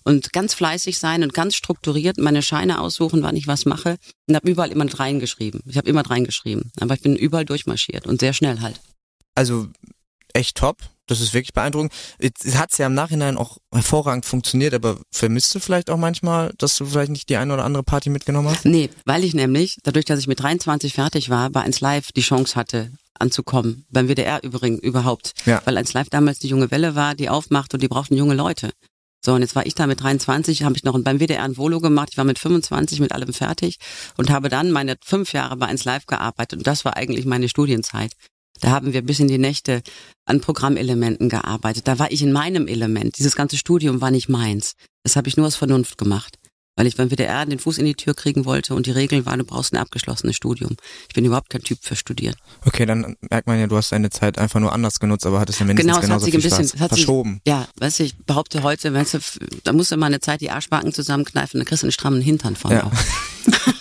[0.05, 3.97] und ganz fleißig sein und ganz strukturiert meine Scheine aussuchen, wann ich was mache.
[4.27, 5.61] Und habe überall immer reingeschrieben.
[5.67, 6.73] Ich habe immer reingeschrieben.
[6.81, 8.81] Aber ich bin überall durchmarschiert und sehr schnell halt.
[9.35, 9.69] also
[10.35, 10.79] echt top.
[11.07, 11.93] Das ist wirklich beeindruckend.
[12.55, 16.85] Hat ja im Nachhinein auch hervorragend funktioniert, aber vermisst du vielleicht auch manchmal, dass du
[16.85, 18.67] vielleicht nicht die eine oder andere Party mitgenommen hast?
[18.67, 22.21] Nee, weil ich nämlich, dadurch, dass ich mit 23 fertig war, bei 1 Live die
[22.21, 23.87] Chance hatte, anzukommen.
[23.91, 25.33] Beim WDR übrigens überhaupt.
[25.47, 25.63] Ja.
[25.65, 28.71] Weil 1 Live damals die junge Welle war, die aufmacht und die brauchten junge Leute.
[29.25, 31.81] So, und jetzt war ich da mit 23, habe ich noch beim WDR ein Volo
[31.81, 32.11] gemacht.
[32.13, 33.79] Ich war mit 25 mit allem fertig
[34.17, 36.59] und habe dann meine fünf Jahre bei 1 Live gearbeitet.
[36.59, 38.13] Und das war eigentlich meine Studienzeit.
[38.61, 39.83] Da haben wir bis in die Nächte
[40.27, 41.89] an Programmelementen gearbeitet.
[41.89, 43.19] Da war ich in meinem Element.
[43.19, 44.75] Dieses ganze Studium war nicht meins.
[45.05, 46.37] Das habe ich nur aus Vernunft gemacht.
[46.77, 49.41] Weil ich beim WDR den Fuß in die Tür kriegen wollte und die Regeln waren,
[49.41, 50.77] du brauchst ein abgeschlossenes Studium.
[51.09, 52.37] Ich bin überhaupt kein Typ für Studieren.
[52.67, 55.59] Okay, dann merkt man ja, du hast deine Zeit einfach nur anders genutzt, aber hattest
[55.59, 57.41] ja mindestens Genau, es hat genauso sich viel ein bisschen- Spaß hat sich- verschoben.
[57.49, 59.19] Ja, weißt du, ich behaupte heute, weißt du,
[59.65, 62.55] da musst du mal eine Zeit die Arschbacken zusammenkneifen, dann kriegst du einen strammen Hintern
[62.55, 62.89] von Ja.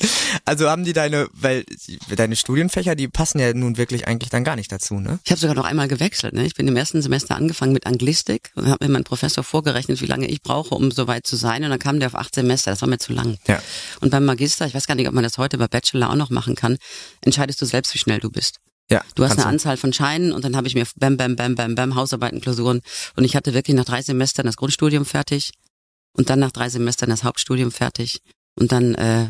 [0.46, 1.64] Also haben die deine, weil
[2.14, 5.20] deine Studienfächer, die passen ja nun wirklich eigentlich dann gar nicht dazu, ne?
[5.24, 6.34] Ich habe sogar noch einmal gewechselt.
[6.34, 6.44] Ne?
[6.44, 10.06] Ich bin im ersten Semester angefangen mit Anglistik und habe mir mein Professor vorgerechnet, wie
[10.06, 11.64] lange ich brauche, um soweit zu sein.
[11.64, 12.72] Und dann kam der auf acht Semester.
[12.72, 13.38] Das war mir zu lang.
[13.46, 13.62] Ja.
[14.00, 16.30] Und beim Magister, ich weiß gar nicht, ob man das heute bei Bachelor auch noch
[16.30, 16.76] machen kann,
[17.22, 18.58] entscheidest du selbst, wie schnell du bist.
[18.90, 19.02] Ja.
[19.14, 21.74] Du hast eine Anzahl von Scheinen und dann habe ich mir bam, bam, bam, bam,
[21.74, 22.82] bam, Hausarbeiten, Klausuren.
[23.16, 25.52] Und ich hatte wirklich nach drei Semestern das Grundstudium fertig
[26.12, 28.20] und dann nach drei Semestern das Hauptstudium fertig.
[28.56, 29.28] Und dann, äh,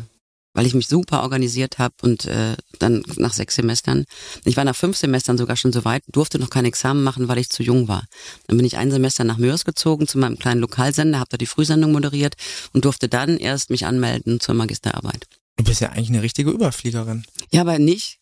[0.55, 4.05] weil ich mich super organisiert habe und äh, dann nach sechs Semestern,
[4.43, 7.37] ich war nach fünf Semestern sogar schon so weit, durfte noch kein Examen machen, weil
[7.37, 8.05] ich zu jung war.
[8.47, 11.45] Dann bin ich ein Semester nach Mörs gezogen zu meinem kleinen Lokalsender, habe da die
[11.45, 12.33] Frühsendung moderiert
[12.73, 15.27] und durfte dann erst mich anmelden zur Magisterarbeit.
[15.57, 17.23] Du bist ja eigentlich eine richtige Überfliegerin.
[17.51, 18.19] Ja, aber nicht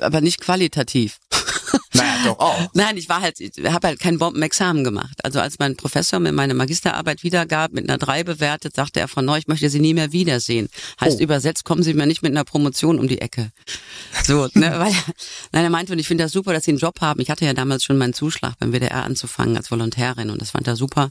[0.00, 1.18] aber nicht qualitativ.
[2.24, 2.70] Doch auch.
[2.74, 5.24] Nein, ich war halt, ich habe halt kein Bombenexamen gemacht.
[5.24, 9.22] Also als mein Professor mir meine Magisterarbeit wiedergab, mit einer 3 bewertet, sagte er, Frau
[9.22, 10.68] Neu, ich möchte Sie nie mehr wiedersehen.
[11.00, 11.22] Heißt Oh.
[11.22, 13.50] übersetzt, kommen Sie mir nicht mit einer Promotion um die Ecke.
[14.24, 14.92] So, ne, weil,
[15.52, 17.20] nein, er meinte, und ich finde das super, dass Sie einen Job haben.
[17.20, 20.66] Ich hatte ja damals schon meinen Zuschlag beim WDR anzufangen als Volontärin und das fand
[20.66, 21.10] er super.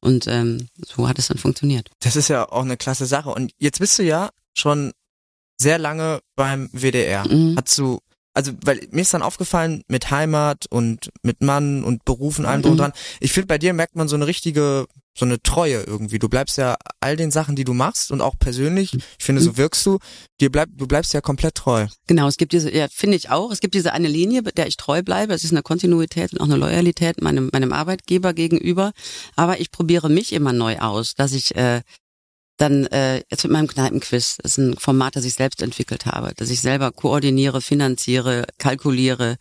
[0.00, 1.88] Und ähm, so hat es dann funktioniert.
[2.00, 3.30] Das ist ja auch eine klasse Sache.
[3.30, 4.92] Und jetzt bist du ja schon
[5.58, 7.26] sehr lange beim WDR.
[7.28, 7.56] Mhm.
[7.56, 8.00] Hast du,
[8.34, 12.72] also, weil mir ist dann aufgefallen, mit Heimat und mit Mann und Berufen, allem drum
[12.72, 12.82] und Mhm.
[12.82, 12.92] dran.
[13.20, 14.86] Ich finde, bei dir merkt man so eine richtige,
[15.18, 16.18] so eine Treue irgendwie.
[16.20, 19.56] Du bleibst ja all den Sachen, die du machst und auch persönlich, ich finde, so
[19.56, 19.98] wirkst du,
[20.40, 21.88] dir bleib, du bleibst ja komplett treu.
[22.06, 24.76] Genau, es gibt diese, ja, finde ich auch, es gibt diese eine Linie, der ich
[24.76, 25.34] treu bleibe.
[25.34, 28.92] Es ist eine Kontinuität und auch eine Loyalität meinem, meinem Arbeitgeber gegenüber.
[29.34, 31.82] Aber ich probiere mich immer neu aus, dass ich äh,
[32.60, 36.32] dann äh, jetzt mit meinem Kneipenquiz, das ist ein Format, das ich selbst entwickelt habe,
[36.36, 39.36] dass ich selber koordiniere, finanziere, kalkuliere.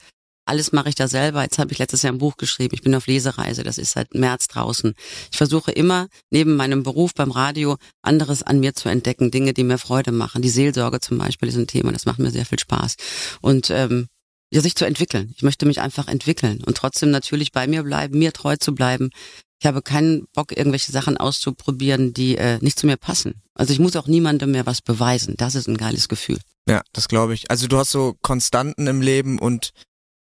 [0.46, 1.44] Alles mache ich da selber.
[1.44, 2.74] Jetzt habe ich letztes Jahr ein Buch geschrieben.
[2.74, 3.62] Ich bin auf Lesereise.
[3.64, 4.96] Das ist seit März draußen.
[5.32, 9.64] Ich versuche immer neben meinem Beruf beim Radio anderes an mir zu entdecken, Dinge, die
[9.64, 10.42] mir Freude machen.
[10.42, 11.92] Die Seelsorge zum Beispiel ist ein Thema.
[11.92, 12.96] Das macht mir sehr viel Spaß.
[13.42, 14.08] Und ähm,
[14.52, 15.34] ja, sich zu entwickeln.
[15.36, 19.12] Ich möchte mich einfach entwickeln und trotzdem natürlich bei mir bleiben, mir treu zu bleiben.
[19.60, 23.42] Ich habe keinen Bock, irgendwelche Sachen auszuprobieren, die äh, nicht zu mir passen.
[23.54, 25.36] Also ich muss auch niemandem mehr was beweisen.
[25.38, 26.40] Das ist ein geiles Gefühl.
[26.68, 27.52] Ja, das glaube ich.
[27.52, 29.72] Also du hast so Konstanten im Leben und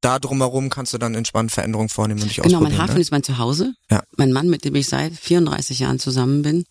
[0.03, 2.83] da drumherum kannst du dann entspannt Veränderungen vornehmen und dich Genau, mein ausprobieren.
[2.83, 3.01] Hafen ne?
[3.01, 3.73] ist mein Zuhause.
[3.91, 4.03] Ja.
[4.19, 6.65] Mein Mann, mit dem ich seit 34 Jahren zusammen bin.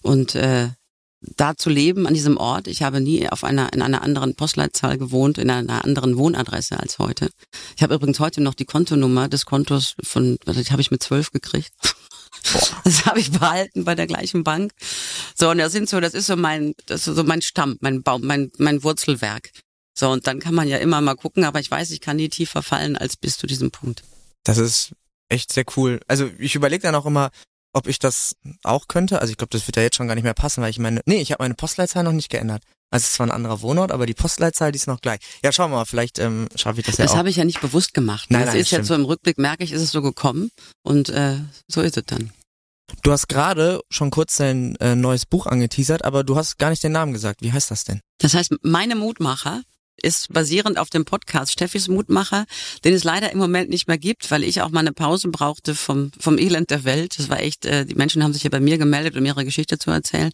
[0.00, 0.70] Und äh,
[1.20, 2.68] da zu leben an diesem Ort.
[2.68, 6.98] Ich habe nie auf einer in einer anderen Postleitzahl gewohnt, in einer anderen Wohnadresse als
[6.98, 7.30] heute.
[7.76, 11.02] Ich habe übrigens heute noch die Kontonummer des Kontos von, also die habe ich mit
[11.02, 11.72] zwölf gekriegt.
[12.84, 14.72] Das habe ich behalten bei der gleichen Bank.
[15.34, 18.02] So und das sind so, das ist so mein, das ist so mein Stamm, mein
[18.02, 19.50] Baum, mein mein Wurzelwerk.
[19.98, 22.28] So und dann kann man ja immer mal gucken, aber ich weiß, ich kann nie
[22.28, 24.04] tiefer fallen als bis zu diesem Punkt.
[24.44, 24.92] Das ist
[25.28, 26.00] echt sehr cool.
[26.06, 27.30] Also ich überlege dann auch immer,
[27.72, 29.20] ob ich das auch könnte.
[29.20, 31.00] Also ich glaube, das wird ja jetzt schon gar nicht mehr passen, weil ich meine,
[31.06, 32.62] nee, ich habe meine Postleitzahl noch nicht geändert.
[32.90, 35.20] Also es ist zwar ein anderer Wohnort, aber die Postleitzahl, die ist noch gleich.
[35.44, 37.18] Ja, schauen wir mal, vielleicht ähm, schaffe ich das ja Das auch.
[37.18, 38.30] habe ich ja nicht bewusst gemacht.
[38.30, 40.50] Nein, das nein, ist jetzt so im Rückblick, merke ich, ist es so gekommen
[40.82, 42.32] und äh, so ist es dann.
[43.02, 46.82] Du hast gerade schon kurz dein äh, neues Buch angeteasert, aber du hast gar nicht
[46.82, 47.42] den Namen gesagt.
[47.42, 48.00] Wie heißt das denn?
[48.18, 49.62] Das heißt, meine Mutmacher
[50.02, 52.46] ist basierend auf dem Podcast Steffis Mutmacher,
[52.84, 55.74] den es leider im Moment nicht mehr gibt, weil ich auch mal eine Pause brauchte
[55.74, 57.18] vom, vom Elend der Welt.
[57.18, 59.78] Das war echt, äh, die Menschen haben sich ja bei mir gemeldet, um ihre Geschichte
[59.78, 60.30] zu erzählen.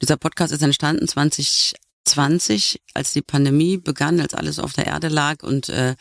[0.00, 5.42] Dieser Podcast ist entstanden 2020, als die Pandemie begann, als alles auf der Erde lag
[5.42, 5.96] und äh,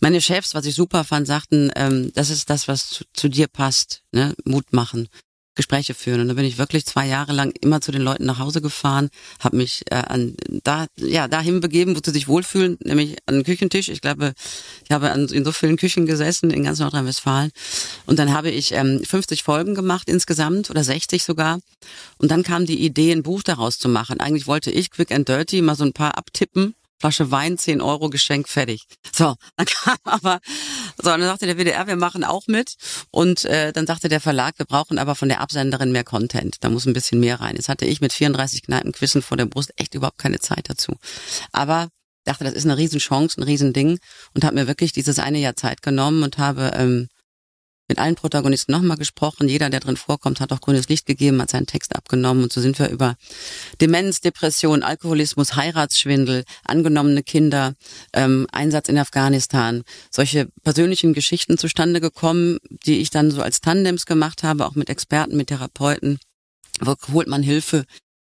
[0.00, 3.48] meine Chefs, was ich super fand, sagten, ähm, das ist das, was zu, zu dir
[3.48, 4.34] passt, ne?
[4.44, 5.08] Mut machen.
[5.54, 6.20] Gespräche führen.
[6.20, 9.10] Und da bin ich wirklich zwei Jahre lang immer zu den Leuten nach Hause gefahren,
[9.40, 13.44] habe mich äh, an da ja dahin begeben, wo sie sich wohlfühlen, nämlich an den
[13.44, 13.88] Küchentisch.
[13.88, 14.34] Ich glaube,
[14.84, 17.50] ich habe an, in so vielen Küchen gesessen in ganz Nordrhein-Westfalen.
[18.06, 21.60] Und dann habe ich ähm, 50 Folgen gemacht insgesamt oder 60 sogar.
[22.18, 24.20] Und dann kam die Idee, ein Buch daraus zu machen.
[24.20, 26.74] Eigentlich wollte ich Quick and Dirty mal so ein paar abtippen.
[27.04, 28.86] Flasche Wein, 10 Euro Geschenk, fertig.
[29.14, 30.40] So, dann kam aber,
[30.96, 32.76] so, und dann sagte der WDR, wir machen auch mit.
[33.10, 36.56] Und äh, dann sagte der Verlag, wir brauchen aber von der Absenderin mehr Content.
[36.60, 37.56] Da muss ein bisschen mehr rein.
[37.56, 40.96] Jetzt hatte ich mit 34 Kneipenquissen vor der Brust echt überhaupt keine Zeit dazu.
[41.52, 41.88] Aber
[42.24, 43.98] dachte, das ist eine Riesenchance, ein Riesending
[44.34, 47.08] und habe mir wirklich dieses eine Jahr Zeit genommen und habe ähm,
[47.88, 49.48] mit allen Protagonisten nochmal gesprochen.
[49.48, 52.60] Jeder, der drin vorkommt, hat auch grünes Licht gegeben, hat seinen Text abgenommen und so
[52.60, 53.16] sind wir über
[53.80, 57.74] Demenz, Depression, Alkoholismus, Heiratsschwindel, angenommene Kinder,
[58.12, 64.06] ähm, Einsatz in Afghanistan, solche persönlichen Geschichten zustande gekommen, die ich dann so als Tandems
[64.06, 66.18] gemacht habe, auch mit Experten, mit Therapeuten.
[66.80, 67.84] Wo holt man Hilfe?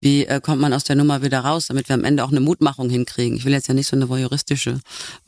[0.02, 2.40] Wie äh, kommt man aus der Nummer wieder raus, damit wir am Ende auch eine
[2.40, 3.38] Mutmachung hinkriegen?
[3.38, 4.80] Ich will jetzt ja nicht so eine voyeuristische,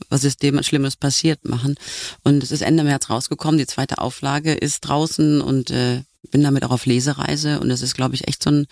[0.10, 1.76] was ist dem Schlimmes passiert machen.
[2.24, 3.58] Und es ist Ende März rausgekommen.
[3.58, 7.60] Die zweite Auflage ist draußen und äh, bin damit auch auf Lesereise.
[7.60, 8.68] Und es ist, glaube ich, echt so ein,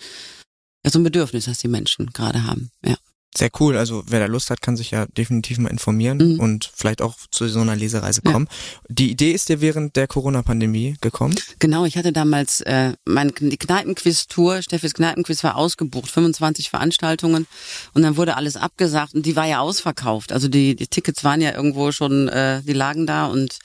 [0.84, 2.70] ja, so ein Bedürfnis, das die Menschen gerade haben.
[2.84, 2.96] Ja.
[3.36, 3.76] Sehr cool.
[3.76, 6.40] Also wer da Lust hat, kann sich ja definitiv mal informieren Mhm.
[6.40, 8.32] und vielleicht auch zu so einer Lesereise Ja.
[8.32, 8.48] kommen.
[8.88, 11.36] Die Idee ist dir während der Corona-Pandemie gekommen.
[11.60, 17.46] Genau, ich hatte damals äh, mein, die Kneipenquiz-Tour, Steffis Kneipenquiz war ausgebucht, 25 Veranstaltungen
[17.94, 20.32] und dann wurde alles abgesagt und die war ja ausverkauft.
[20.32, 23.58] Also die, die Tickets waren ja irgendwo schon, äh, die lagen da und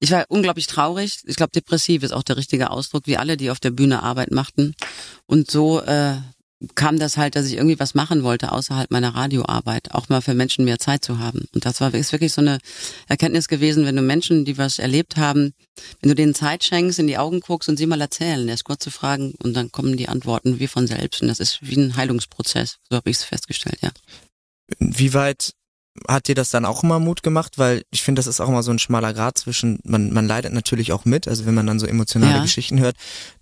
[0.00, 1.18] ich war unglaublich traurig.
[1.24, 4.30] Ich glaube, depressiv ist auch der richtige Ausdruck, wie alle, die auf der Bühne Arbeit
[4.30, 4.74] machten.
[5.26, 6.16] Und so äh,
[6.74, 10.34] kam das halt, dass ich irgendwie was machen wollte außerhalb meiner Radioarbeit, auch mal für
[10.34, 11.44] Menschen mehr Zeit zu haben.
[11.54, 12.58] Und das war ist wirklich so eine
[13.06, 15.54] Erkenntnis gewesen, wenn du Menschen, die was erlebt haben,
[16.00, 18.82] wenn du denen Zeit schenkst, in die Augen guckst und sie mal erzählen, erst kurz
[18.82, 21.22] zu fragen und dann kommen die Antworten wie von selbst.
[21.22, 22.78] Und das ist wie ein Heilungsprozess.
[22.90, 23.90] So habe ich es festgestellt, ja.
[24.80, 25.52] Wie weit
[26.06, 27.58] hat dir das dann auch immer Mut gemacht?
[27.58, 30.52] Weil ich finde, das ist auch immer so ein schmaler Grad zwischen, man, man leidet
[30.52, 32.42] natürlich auch mit, also wenn man dann so emotionale Ja.
[32.42, 32.96] Geschichten hört,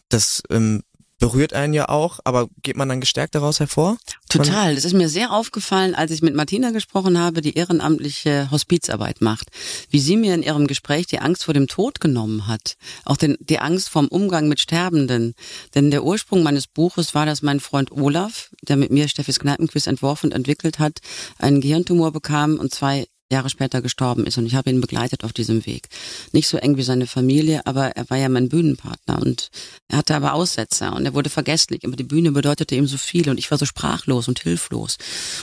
[0.09, 0.83] das ähm,
[1.19, 3.97] berührt einen ja auch, aber geht man dann gestärkt daraus hervor?
[4.29, 4.75] Total.
[4.75, 9.49] Das ist mir sehr aufgefallen, als ich mit Martina gesprochen habe, die ehrenamtliche Hospizarbeit macht.
[9.91, 12.77] Wie sie mir in ihrem Gespräch die Angst vor dem Tod genommen hat.
[13.05, 15.35] Auch den, die Angst vom Umgang mit Sterbenden.
[15.75, 19.87] Denn der Ursprung meines Buches war, dass mein Freund Olaf, der mit mir Steffis Kneipenquiz
[19.87, 20.99] entworfen und entwickelt hat,
[21.39, 25.33] einen Gehirntumor bekam und zwei Jahre später gestorben ist und ich habe ihn begleitet auf
[25.33, 25.89] diesem Weg.
[26.33, 29.51] Nicht so eng wie seine Familie, aber er war ja mein Bühnenpartner und
[29.89, 31.85] er hatte aber Aussetzer und er wurde vergesslich.
[31.85, 34.97] Aber die Bühne bedeutete ihm so viel und ich war so sprachlos und hilflos.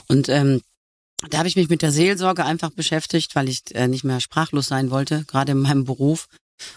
[0.07, 0.61] Und ähm,
[1.29, 4.67] da habe ich mich mit der Seelsorge einfach beschäftigt, weil ich äh, nicht mehr sprachlos
[4.67, 6.27] sein wollte, gerade in meinem Beruf.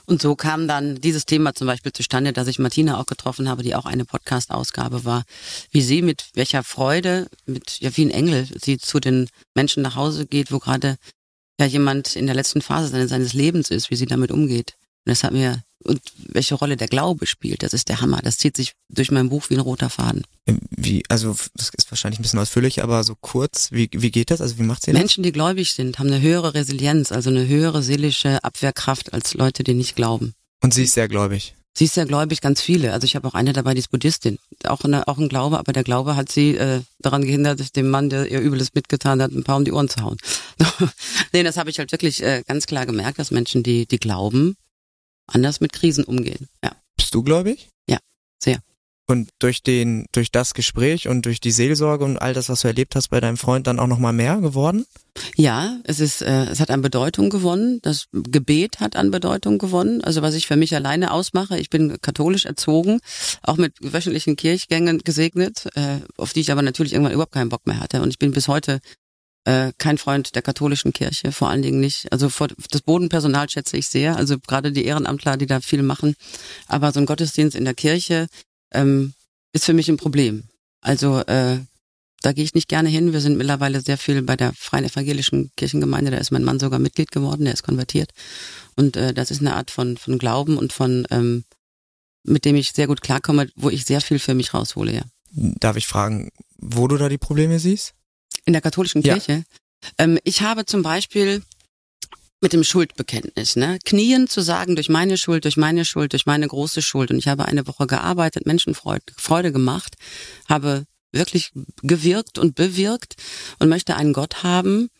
[0.06, 3.62] Und so kam dann dieses Thema zum Beispiel zustande, dass ich Martina auch getroffen habe,
[3.62, 5.24] die auch eine Podcast-Ausgabe war,
[5.70, 9.96] wie sie mit welcher Freude, mit ja wie ein Engel, sie zu den Menschen nach
[9.96, 10.96] Hause geht, wo gerade
[11.58, 14.74] ja jemand in der letzten Phase seines, seines Lebens ist, wie sie damit umgeht.
[15.06, 18.20] Und das hat mir und welche Rolle der Glaube spielt, das ist der Hammer.
[18.22, 20.24] Das zieht sich durch mein Buch wie ein roter Faden.
[20.70, 24.40] Wie, also das ist wahrscheinlich ein bisschen ausführlich, aber so kurz, wie, wie geht das?
[24.40, 24.98] Also wie macht sie das?
[24.98, 29.64] Menschen, die gläubig sind, haben eine höhere Resilienz, also eine höhere seelische Abwehrkraft als Leute,
[29.64, 30.34] die nicht glauben.
[30.62, 31.54] Und sie ist sehr gläubig.
[31.78, 32.94] Sie ist ja gläubig, ganz viele.
[32.94, 34.38] Also ich habe auch eine dabei, die ist Buddhistin.
[34.64, 38.08] Auch, eine, auch ein Glaube, aber der Glaube hat sie äh, daran gehindert, dem Mann,
[38.08, 40.16] der ihr Übles mitgetan hat, ein paar um die Ohren zu hauen.
[41.34, 44.56] nee, das habe ich halt wirklich äh, ganz klar gemerkt, dass Menschen, die, die glauben,
[45.26, 46.48] anders mit Krisen umgehen.
[46.62, 46.72] Ja.
[46.96, 47.68] Bist du gläubig?
[47.88, 47.98] Ja,
[48.42, 48.60] sehr.
[49.08, 52.68] Und durch den, durch das Gespräch und durch die Seelsorge und all das, was du
[52.68, 54.84] erlebt hast bei deinem Freund, dann auch noch mal mehr geworden?
[55.36, 57.78] Ja, es ist, äh, es hat an Bedeutung gewonnen.
[57.82, 60.02] Das Gebet hat an Bedeutung gewonnen.
[60.02, 61.56] Also was ich für mich alleine ausmache.
[61.58, 62.98] Ich bin katholisch erzogen,
[63.42, 67.64] auch mit wöchentlichen Kirchgängen gesegnet, äh, auf die ich aber natürlich irgendwann überhaupt keinen Bock
[67.68, 68.02] mehr hatte.
[68.02, 68.80] Und ich bin bis heute
[69.46, 72.10] äh, kein Freund der katholischen Kirche, vor allen Dingen nicht.
[72.10, 76.16] Also vor, das Bodenpersonal schätze ich sehr, also gerade die Ehrenamtler, die da viel machen.
[76.66, 78.26] Aber so ein Gottesdienst in der Kirche
[78.72, 79.14] ähm,
[79.52, 80.44] ist für mich ein Problem.
[80.80, 81.60] Also äh,
[82.22, 83.12] da gehe ich nicht gerne hin.
[83.12, 86.10] Wir sind mittlerweile sehr viel bei der Freien Evangelischen Kirchengemeinde.
[86.10, 88.10] Da ist mein Mann sogar Mitglied geworden, der ist konvertiert.
[88.74, 91.44] Und äh, das ist eine Art von, von Glauben und von, ähm,
[92.24, 95.02] mit dem ich sehr gut klarkomme, wo ich sehr viel für mich raushole, ja.
[95.30, 97.95] Darf ich fragen, wo du da die Probleme siehst?
[98.46, 99.14] In der katholischen Ja.
[99.14, 99.44] Kirche.
[99.98, 101.42] Ähm, ich habe zum Beispiel
[102.40, 103.78] mit dem Schuldbekenntnis, ne?
[103.84, 107.10] Knien zu sagen, durch meine Schuld, durch meine Schuld, durch meine große Schuld.
[107.10, 109.96] Und ich habe eine Woche gearbeitet, Menschenfreude Freude gemacht,
[110.48, 113.16] habe wirklich gewirkt und bewirkt
[113.58, 114.90] und möchte einen Gott haben,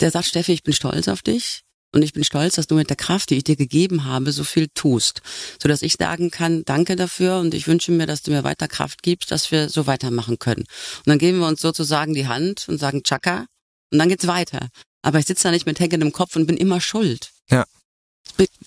[0.00, 1.62] der sagt, Steffi, ich bin stolz auf dich.
[1.92, 4.44] Und ich bin stolz, dass du mit der Kraft, die ich dir gegeben habe, so
[4.44, 5.22] viel tust,
[5.60, 8.68] so dass ich sagen kann, danke dafür und ich wünsche mir, dass du mir weiter
[8.68, 10.62] Kraft gibst, dass wir so weitermachen können.
[10.62, 13.46] Und dann geben wir uns sozusagen die Hand und sagen Chaka
[13.90, 14.68] und dann geht's weiter.
[15.00, 17.30] Aber ich sitze da nicht mit hängendem Kopf und bin immer schuld.
[17.50, 17.64] Ja.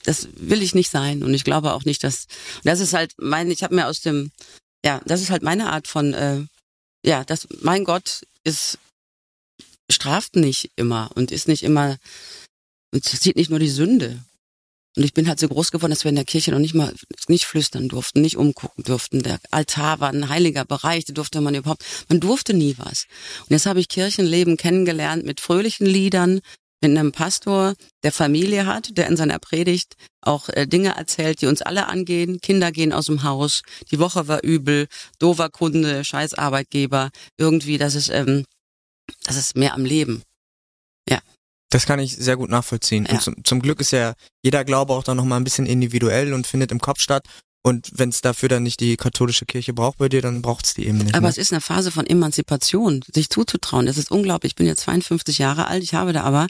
[0.03, 2.25] Das will ich nicht sein und ich glaube auch nicht, dass
[2.63, 4.31] das ist halt mein, ich habe mir aus dem,
[4.83, 6.41] ja, das ist halt meine Art von, äh,
[7.05, 8.79] ja, das, mein Gott ist
[9.91, 11.97] straft nicht immer und ist nicht immer
[12.91, 14.19] sieht nicht nur die Sünde.
[14.97, 16.93] Und ich bin halt so groß geworden, dass wir in der Kirche noch nicht mal
[17.29, 19.23] nicht flüstern durften, nicht umgucken durften.
[19.23, 23.05] Der Altar war ein heiliger Bereich, da durfte man überhaupt, man durfte nie was.
[23.41, 26.41] Und jetzt habe ich Kirchenleben kennengelernt mit fröhlichen Liedern,
[26.81, 31.45] mit einem Pastor, der Familie hat, der in seiner Predigt auch äh, Dinge erzählt, die
[31.47, 32.41] uns alle angehen.
[32.41, 34.87] Kinder gehen aus dem Haus, die Woche war übel,
[35.19, 38.45] doofer Kunde, scheiß Arbeitgeber, irgendwie, das ist, ähm,
[39.23, 40.23] das ist mehr am Leben.
[41.71, 43.05] Das kann ich sehr gut nachvollziehen.
[43.05, 43.13] Ja.
[43.13, 46.33] Und zum, zum Glück ist ja jeder Glaube auch dann noch mal ein bisschen individuell
[46.33, 47.25] und findet im Kopf statt.
[47.63, 50.73] Und wenn es dafür dann nicht die katholische Kirche braucht bei dir, dann braucht es
[50.73, 51.15] die eben nicht.
[51.15, 51.29] Aber ne?
[51.29, 53.85] es ist eine Phase von Emanzipation, sich zuzutrauen.
[53.85, 54.51] Das ist unglaublich.
[54.51, 55.83] Ich bin jetzt 52 Jahre alt.
[55.83, 56.47] Ich habe da aber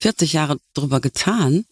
[0.00, 1.66] 40 Jahre drüber getan,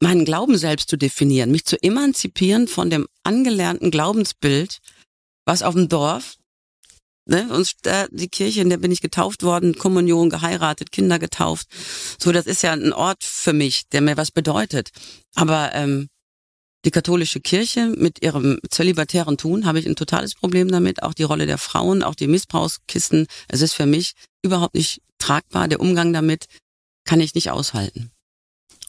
[0.00, 4.80] meinen Glauben selbst zu definieren, mich zu emanzipieren von dem angelernten Glaubensbild,
[5.44, 6.36] was auf dem Dorf,
[7.26, 11.68] ne, uns da, die Kirche, in der bin ich getauft worden, Kommunion geheiratet, Kinder getauft.
[12.18, 14.90] So, das ist ja ein Ort für mich, der mir was bedeutet.
[15.34, 16.08] Aber ähm,
[16.84, 21.02] die katholische Kirche mit ihrem zölibatären Tun habe ich ein totales Problem damit.
[21.02, 23.26] Auch die Rolle der Frauen, auch die Missbrauchskisten.
[23.48, 24.12] Es ist für mich
[24.42, 25.66] überhaupt nicht tragbar.
[25.66, 26.46] Der Umgang damit
[27.04, 28.12] kann ich nicht aushalten.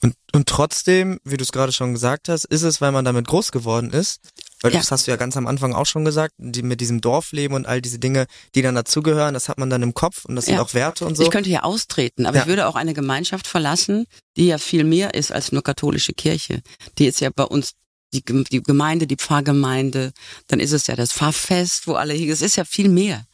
[0.03, 3.25] Und, und trotzdem, wie du es gerade schon gesagt hast, ist es, weil man damit
[3.27, 4.19] groß geworden ist.
[4.61, 4.79] Weil Ja.
[4.79, 7.65] das hast du ja ganz am Anfang auch schon gesagt, die, mit diesem Dorfleben und
[7.67, 10.55] all diese Dinge, die dann dazugehören, das hat man dann im Kopf und das sind
[10.55, 10.61] Ja.
[10.61, 11.23] auch Werte und so.
[11.23, 12.41] Ich könnte hier austreten, aber Ja.
[12.43, 16.61] ich würde auch eine Gemeinschaft verlassen, die ja viel mehr ist als nur katholische Kirche.
[16.97, 17.73] Die ist ja bei uns
[18.13, 20.13] die, die Gemeinde, die Pfarrgemeinde,
[20.47, 23.25] dann ist es ja das Pfarrfest, wo alle hier, es ist ja viel mehr.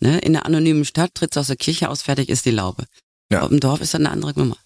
[0.00, 0.18] Ne?
[0.18, 2.84] In einer anonymen Stadt trittst du aus der Kirche aus, fertig ist die Laube.
[3.32, 3.42] Ja.
[3.42, 4.56] Auf dem Dorf ist dann eine andere Nummer.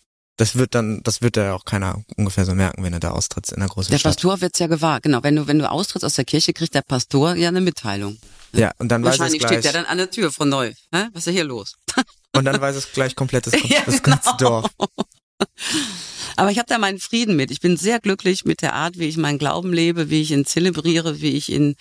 [0.40, 3.50] Das wird dann, das wird ja auch keiner ungefähr so merken, wenn er da austritt
[3.50, 4.14] in einer großen Der Stadt.
[4.14, 4.98] Pastor wird's ja gewahr.
[5.02, 8.16] Genau, wenn du, wenn du austrittst aus der Kirche, kriegt der Pastor ja eine Mitteilung.
[8.54, 9.52] Ja, und dann weiß es Wahrscheinlich gleich.
[9.52, 10.72] steht der dann an der Tür von neu.
[10.94, 11.08] Hä?
[11.12, 11.74] Was ist denn hier los?
[12.34, 14.62] Und dann weiß es gleich komplett das, Ja, das ganze genau.
[14.62, 14.70] Dorf.
[16.36, 17.50] Aber ich habe da meinen Frieden mit.
[17.50, 20.46] Ich bin sehr glücklich mit der Art, wie ich meinen Glauben lebe, wie ich ihn
[20.46, 21.74] zelebriere, wie ich ihn,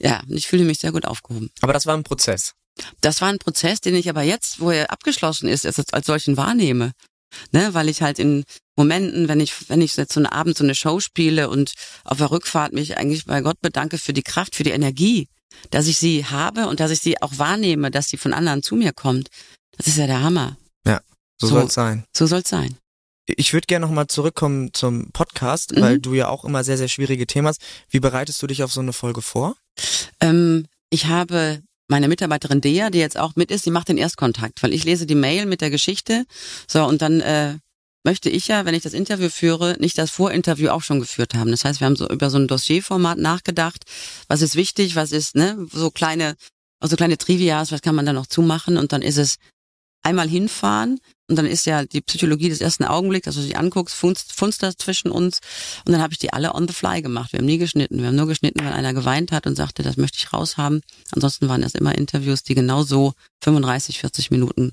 [0.00, 1.50] ja, ich fühle mich sehr gut aufgehoben.
[1.60, 2.54] Aber das war ein Prozess.
[3.02, 6.90] Das war ein Prozess, den ich aber jetzt, wo er abgeschlossen ist, als solchen wahrnehme.
[7.52, 8.44] Ne, weil ich halt in
[8.76, 11.72] Momenten, wenn ich, wenn ich jetzt so einen Abend so eine Show spiele und
[12.04, 15.28] auf der Rückfahrt mich eigentlich bei Gott bedanke für die Kraft, für die Energie,
[15.70, 18.74] dass ich sie habe und dass ich sie auch wahrnehme, dass sie von anderen zu
[18.76, 19.28] mir kommt.
[19.76, 20.56] Das ist ja der Hammer.
[21.40, 21.54] So, So.
[21.56, 22.04] soll es sein.
[22.16, 22.76] So soll's sein.
[23.26, 25.80] Ich würde gerne nochmal zurückkommen zum Podcast, Mhm.
[25.80, 27.60] weil du ja auch immer sehr, sehr schwierige Themen hast.
[27.90, 29.56] Wie bereitest du dich auf so eine Folge vor?
[30.20, 34.62] Ähm, ich habe meine Mitarbeiterin Dea, die jetzt auch mit ist, die macht den Erstkontakt,
[34.62, 36.24] weil ich lese die Mail mit der Geschichte.
[36.66, 37.58] So, und dann äh,
[38.04, 41.50] möchte ich ja, wenn ich das Interview führe, nicht das Vorinterview auch schon geführt haben.
[41.50, 43.84] Das heißt, wir haben so über so ein Dossierformat nachgedacht.
[44.28, 46.36] Was ist wichtig, was ist, ne, so kleine,
[46.82, 48.76] so kleine Trivias, was kann man da noch zumachen?
[48.76, 49.36] Und dann ist es
[50.02, 53.94] einmal hinfahren und dann ist ja die Psychologie des ersten Augenblicks, dass du dich anguckst,
[53.94, 55.40] funzt, funzt das zwischen uns
[55.84, 57.32] und dann habe ich die alle on the fly gemacht.
[57.32, 57.98] Wir haben nie geschnitten.
[57.98, 60.82] Wir haben nur geschnitten, wenn einer geweint hat und sagte, das möchte ich raushaben.
[61.12, 64.72] Ansonsten waren das immer Interviews, die genauso 35, 40 Minuten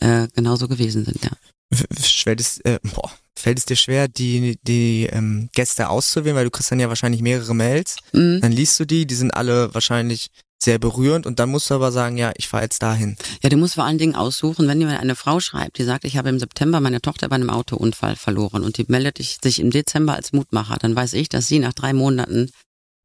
[0.00, 1.30] äh, genauso gewesen sind, ja.
[1.72, 6.50] Fällt es, äh, boah, fällt es dir schwer, die, die ähm, Gäste auszuwählen, weil du
[6.50, 7.96] kriegst dann ja wahrscheinlich mehrere Mails.
[8.12, 8.40] Mhm.
[8.40, 10.28] Dann liest du die, die sind alle wahrscheinlich
[10.64, 13.16] sehr berührend und dann musst du aber sagen, ja, ich fahre jetzt dahin.
[13.42, 16.16] Ja, du musst vor allen Dingen aussuchen, wenn jemand eine Frau schreibt, die sagt, ich
[16.16, 20.14] habe im September meine Tochter bei einem Autounfall verloren und die meldet sich im Dezember
[20.14, 22.50] als Mutmacher, dann weiß ich, dass sie nach drei Monaten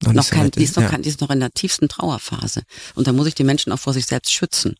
[0.04, 0.90] Noch, noch kein, die ist noch ja.
[0.90, 2.64] kein, die ist noch in der tiefsten Trauerphase.
[2.96, 4.76] Und da muss ich die Menschen auch vor sich selbst schützen.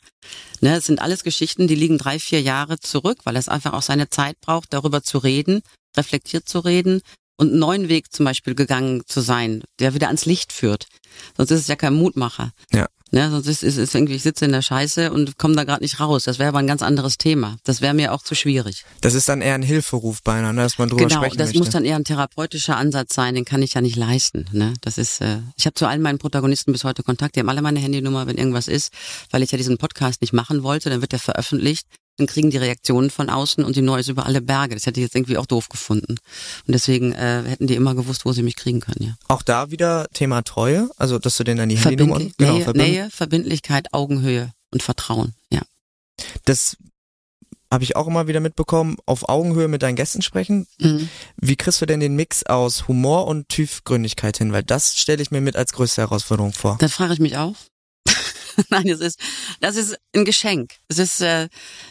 [0.62, 3.82] Ne, es sind alles Geschichten, die liegen drei, vier Jahre zurück, weil es einfach auch
[3.82, 5.62] seine Zeit braucht, darüber zu reden,
[5.98, 7.02] reflektiert zu reden
[7.40, 10.88] und einen neuen Weg zum Beispiel gegangen zu sein, der wieder ans Licht führt.
[11.38, 12.52] Sonst ist es ja kein Mutmacher.
[12.72, 12.88] Ja.
[13.12, 15.82] Ne, sonst ist es ist irgendwie, ich sitze in der Scheiße und komme da gerade
[15.82, 16.26] nicht raus.
[16.26, 17.58] Das wäre aber ein ganz anderes Thema.
[17.64, 18.86] Das wäre mir auch zu schwierig.
[19.02, 21.60] Das ist dann eher ein Hilferuf beinahe, ne, dass man drüber Genau, sprechen das möchte.
[21.60, 24.46] muss dann eher ein therapeutischer Ansatz sein, den kann ich ja nicht leisten.
[24.52, 24.76] Ne?
[24.82, 27.64] Das ist, äh, ich habe zu allen meinen Protagonisten bis heute Kontakt, die haben alle
[27.64, 28.94] meine Handynummer, wenn irgendwas ist,
[29.32, 31.88] weil ich ja diesen Podcast nicht machen wollte, dann wird der veröffentlicht,
[32.20, 34.76] dann kriegen die Reaktionen von außen und die Neues über alle Berge.
[34.76, 36.18] Das hätte ich jetzt irgendwie auch doof gefunden.
[36.68, 39.16] Und deswegen äh, hätten die immer gewusst, wo sie mich kriegen können, ja.
[39.28, 42.92] Auch da wieder Thema Treue, also dass du denen dann die Handynummer genau, Nähe, verbinden.
[42.92, 45.62] Nähe, Verbindlichkeit, Augenhöhe und Vertrauen, ja.
[46.46, 46.78] Das
[47.72, 50.68] habe ich auch immer wieder mitbekommen, auf Augenhöhe mit deinen Gästen sprechen.
[50.80, 51.10] Mhm.
[51.38, 54.52] Wie kriegst du denn den Mix aus Humor und Tiefgründigkeit hin?
[54.52, 56.78] Weil das stelle ich mir mit als größte Herausforderung vor.
[56.80, 57.56] Das frage ich mich auch.
[58.70, 59.20] Nein, es ist,
[59.60, 60.76] das ist ein Geschenk.
[60.88, 61.48] Es ist, äh,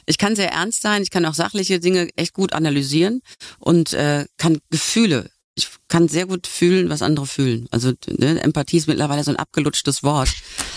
[0.06, 3.20] ich kann sehr ernst sein, ich kann auch sachliche Dinge echt gut analysieren
[3.58, 5.30] und äh, kann Gefühle.
[5.54, 7.66] Ich kann sehr gut fühlen, was andere fühlen.
[7.72, 10.28] Also ne, Empathie ist mittlerweile so ein abgelutschtes Wort.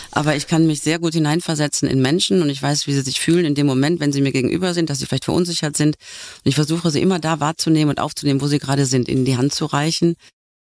[0.10, 3.20] Aber ich kann mich sehr gut hineinversetzen in Menschen und ich weiß, wie sie sich
[3.20, 5.98] fühlen in dem Moment, wenn sie mir gegenüber sind, dass sie vielleicht verunsichert sind.
[6.44, 9.38] Und ich versuche sie immer da wahrzunehmen und aufzunehmen, wo sie gerade sind, ihnen die
[9.38, 10.16] Hand zu reichen.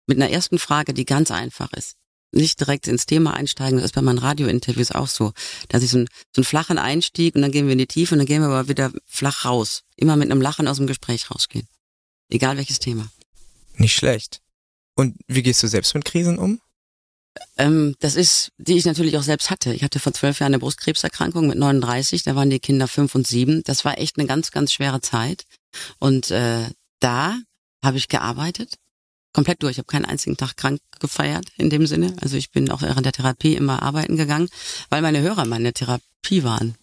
[0.07, 1.95] Mit einer ersten Frage, die ganz einfach ist
[2.33, 3.77] nicht direkt ins Thema einsteigen.
[3.79, 5.33] Das ist bei meinen Radiointerviews auch so.
[5.69, 8.15] Dass ich so, ein, so einen flachen Einstieg und dann gehen wir in die Tiefe
[8.15, 9.83] und dann gehen wir aber wieder flach raus.
[9.97, 11.69] Immer mit einem Lachen aus dem Gespräch rausgehen.
[12.31, 13.09] Egal welches Thema.
[13.77, 14.41] Nicht schlecht.
[14.95, 16.61] Und wie gehst du selbst mit Krisen um?
[17.57, 19.73] Ähm, das ist, die ich natürlich auch selbst hatte.
[19.73, 23.27] Ich hatte vor zwölf Jahren eine Brustkrebserkrankung mit 39, da waren die Kinder fünf und
[23.27, 23.63] sieben.
[23.65, 25.45] Das war echt eine ganz, ganz schwere Zeit.
[25.99, 26.67] Und äh,
[27.01, 27.39] da
[27.83, 28.77] habe ich gearbeitet,
[29.33, 29.73] komplett durch.
[29.73, 32.15] Ich habe keinen einzigen Tag krank gefeiert in dem Sinne.
[32.21, 34.49] Also ich bin auch während der Therapie immer arbeiten gegangen,
[34.91, 36.75] weil meine Hörer meine Therapie waren.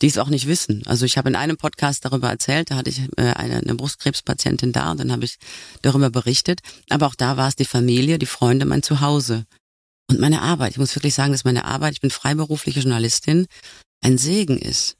[0.00, 0.82] Die es auch nicht wissen.
[0.86, 4.72] Also ich habe in einem Podcast darüber erzählt, da hatte ich äh, eine, eine Brustkrebspatientin
[4.72, 5.36] da und dann habe ich
[5.82, 6.60] darüber berichtet.
[6.90, 9.44] Aber auch da war es die Familie, die Freunde, mein Zuhause.
[10.08, 13.46] Und meine Arbeit, ich muss wirklich sagen, dass meine Arbeit, ich bin freiberufliche Journalistin,
[14.02, 14.96] ein Segen ist.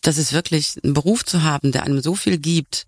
[0.00, 2.86] Das ist wirklich ein Beruf zu haben, der einem so viel gibt.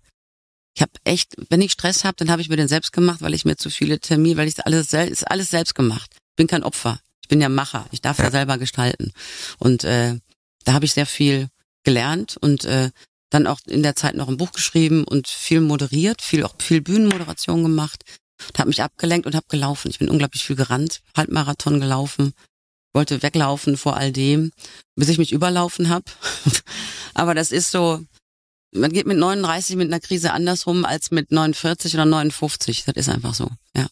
[0.75, 3.33] Ich habe echt, wenn ich Stress habe, dann habe ich mir den selbst gemacht, weil
[3.33, 6.11] ich mir zu viele Termine, weil ich alles ist alles selbst gemacht.
[6.31, 6.99] Ich bin kein Opfer.
[7.21, 7.87] Ich bin ja Macher.
[7.91, 8.31] Ich darf ja, Ja.
[8.31, 9.13] selber gestalten.
[9.57, 10.19] Und äh,
[10.65, 11.47] da habe ich sehr viel
[11.83, 12.91] gelernt und äh,
[13.29, 16.81] dann auch in der Zeit noch ein Buch geschrieben und viel moderiert, viel auch viel
[16.81, 18.03] Bühnenmoderation gemacht
[18.57, 19.89] habe mich abgelenkt und habe gelaufen.
[19.89, 22.33] Ich bin unglaublich viel gerannt, Halbmarathon gelaufen,
[22.93, 24.51] wollte weglaufen vor all dem,
[24.95, 26.05] bis ich mich überlaufen habe.
[27.13, 28.03] Aber das ist so,
[28.75, 32.83] man geht mit 39 mit einer Krise andersrum als mit 49 oder 59.
[32.85, 33.87] Das ist einfach so, ja.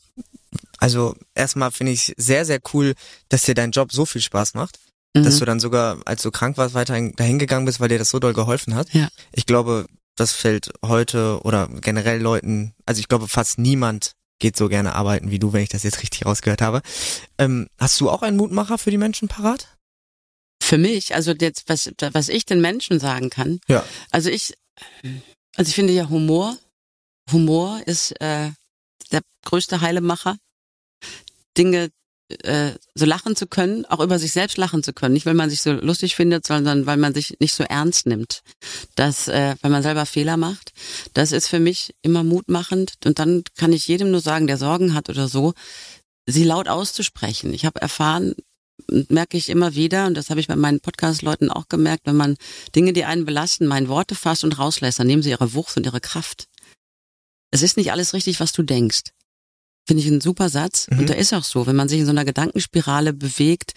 [0.77, 2.93] Also erstmal finde ich sehr, sehr cool,
[3.29, 4.79] dass dir dein Job so viel Spaß macht.
[5.15, 5.23] Mhm.
[5.25, 8.09] dass du dann sogar, als du krank warst, weiterhin dahin gegangen bist, weil dir das
[8.09, 8.91] so doll geholfen hat.
[8.93, 9.09] Ja.
[9.31, 14.67] Ich glaube, das fällt heute oder generell Leuten, also ich glaube, fast niemand geht so
[14.69, 16.81] gerne arbeiten wie du, wenn ich das jetzt richtig rausgehört habe.
[17.37, 19.67] Ähm, hast du auch einen Mutmacher für die Menschen parat?
[20.63, 23.85] Für mich, also jetzt, was, was ich den Menschen sagen kann, Ja.
[24.09, 24.55] also ich,
[25.55, 26.57] also ich finde ja Humor,
[27.31, 28.51] Humor ist äh,
[29.11, 30.37] der größte Heilemacher.
[31.57, 31.91] Dinge
[32.43, 35.13] äh, so lachen zu können, auch über sich selbst lachen zu können.
[35.13, 38.41] Nicht, weil man sich so lustig findet, sondern weil man sich nicht so ernst nimmt.
[38.95, 40.71] Das, äh, weil man selber Fehler macht.
[41.13, 42.93] Das ist für mich immer mutmachend.
[43.05, 45.53] Und dann kann ich jedem nur sagen, der Sorgen hat oder so,
[46.25, 47.53] sie laut auszusprechen.
[47.53, 48.35] Ich habe erfahren,
[49.09, 52.37] merke ich immer wieder, und das habe ich bei meinen Podcast-Leuten auch gemerkt, wenn man
[52.75, 55.85] Dinge, die einen belasten, in Worte fasst und rauslässt, dann nehmen sie ihre Wucht und
[55.85, 56.47] ihre Kraft.
[57.51, 59.11] Es ist nicht alles richtig, was du denkst.
[59.85, 60.87] Finde ich ein super Satz.
[60.89, 60.99] Mhm.
[60.99, 63.73] Und da ist auch so, wenn man sich in so einer Gedankenspirale bewegt,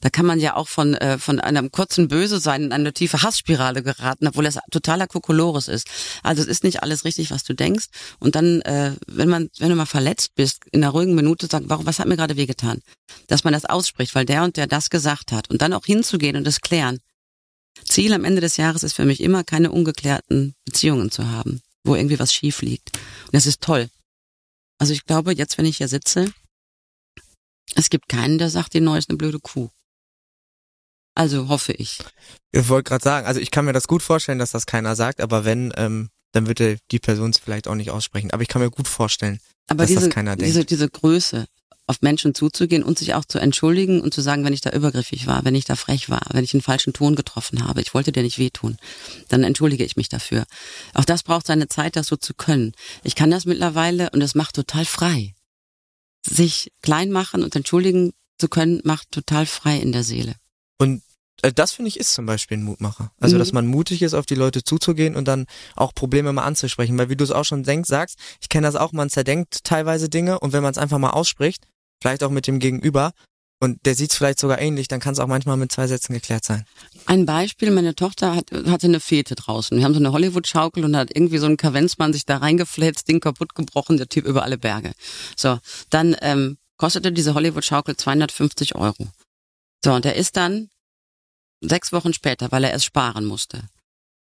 [0.00, 3.22] da kann man ja auch von, äh, von einem kurzen Böse sein in eine tiefe
[3.22, 5.88] Hassspirale geraten, obwohl das totaler Kokolores ist.
[6.22, 7.86] Also es ist nicht alles richtig, was du denkst.
[8.18, 11.70] Und dann, äh, wenn man, wenn du mal verletzt bist, in einer ruhigen Minute sagen,
[11.70, 12.80] warum, was hat mir gerade wehgetan?
[13.26, 15.48] Dass man das ausspricht, weil der und der das gesagt hat.
[15.48, 16.98] Und dann auch hinzugehen und das klären.
[17.84, 21.94] Ziel am Ende des Jahres ist für mich immer, keine ungeklärten Beziehungen zu haben, wo
[21.94, 22.96] irgendwie was schief liegt.
[23.26, 23.88] Und das ist toll.
[24.78, 26.32] Also ich glaube, jetzt, wenn ich hier sitze,
[27.74, 29.70] es gibt keinen, der sagt, die Neu ist eine blöde Kuh.
[31.14, 31.98] Also hoffe ich.
[32.52, 35.20] Ich wollte gerade sagen, also ich kann mir das gut vorstellen, dass das keiner sagt,
[35.20, 38.30] aber wenn, ähm, dann wird der- die Person es vielleicht auch nicht aussprechen.
[38.32, 40.46] Aber ich kann mir gut vorstellen, Aber dass diese, das keiner denkt.
[40.48, 41.46] diese, diese Größe,
[41.88, 45.26] auf Menschen zuzugehen und sich auch zu entschuldigen und zu sagen, wenn ich da übergriffig
[45.26, 48.10] war, wenn ich da frech war, wenn ich einen falschen Ton getroffen habe, ich wollte
[48.12, 48.76] dir nicht wehtun,
[49.28, 50.44] dann entschuldige ich mich dafür.
[50.94, 52.72] Auch das braucht seine Zeit, das so zu können.
[53.04, 55.34] Ich kann das mittlerweile und das macht total frei.
[56.26, 60.34] Sich klein machen und entschuldigen zu können, macht total frei in der Seele.
[60.78, 61.02] Und
[61.42, 63.12] äh, das finde ich ist zum Beispiel ein Mutmacher.
[63.20, 63.38] Also, Mhm.
[63.38, 66.98] dass man mutig ist, auf die Leute zuzugehen und dann auch Probleme mal anzusprechen.
[66.98, 70.08] Weil wie du es auch schon denkst, sagst, ich kenne das auch, man zerdenkt teilweise
[70.08, 71.64] Dinge und wenn man es einfach mal ausspricht,
[72.00, 73.12] vielleicht auch mit dem Gegenüber,
[73.58, 76.12] und der sieht es vielleicht sogar ähnlich, dann kann es auch manchmal mit zwei Sätzen
[76.12, 76.66] geklärt sein.
[77.06, 79.76] Ein Beispiel, meine Tochter hat, hatte eine Fete draußen.
[79.76, 83.20] Wir haben so eine Hollywood-Schaukel und hat irgendwie so ein Kavenzmann sich da reingefläzt, Ding
[83.20, 84.92] kaputt gebrochen, der Typ über alle Berge.
[85.36, 89.08] So, dann ähm, kostete diese Hollywood-Schaukel 250 Euro.
[89.82, 90.68] So, und er ist dann
[91.62, 93.62] sechs Wochen später, weil er es sparen musste,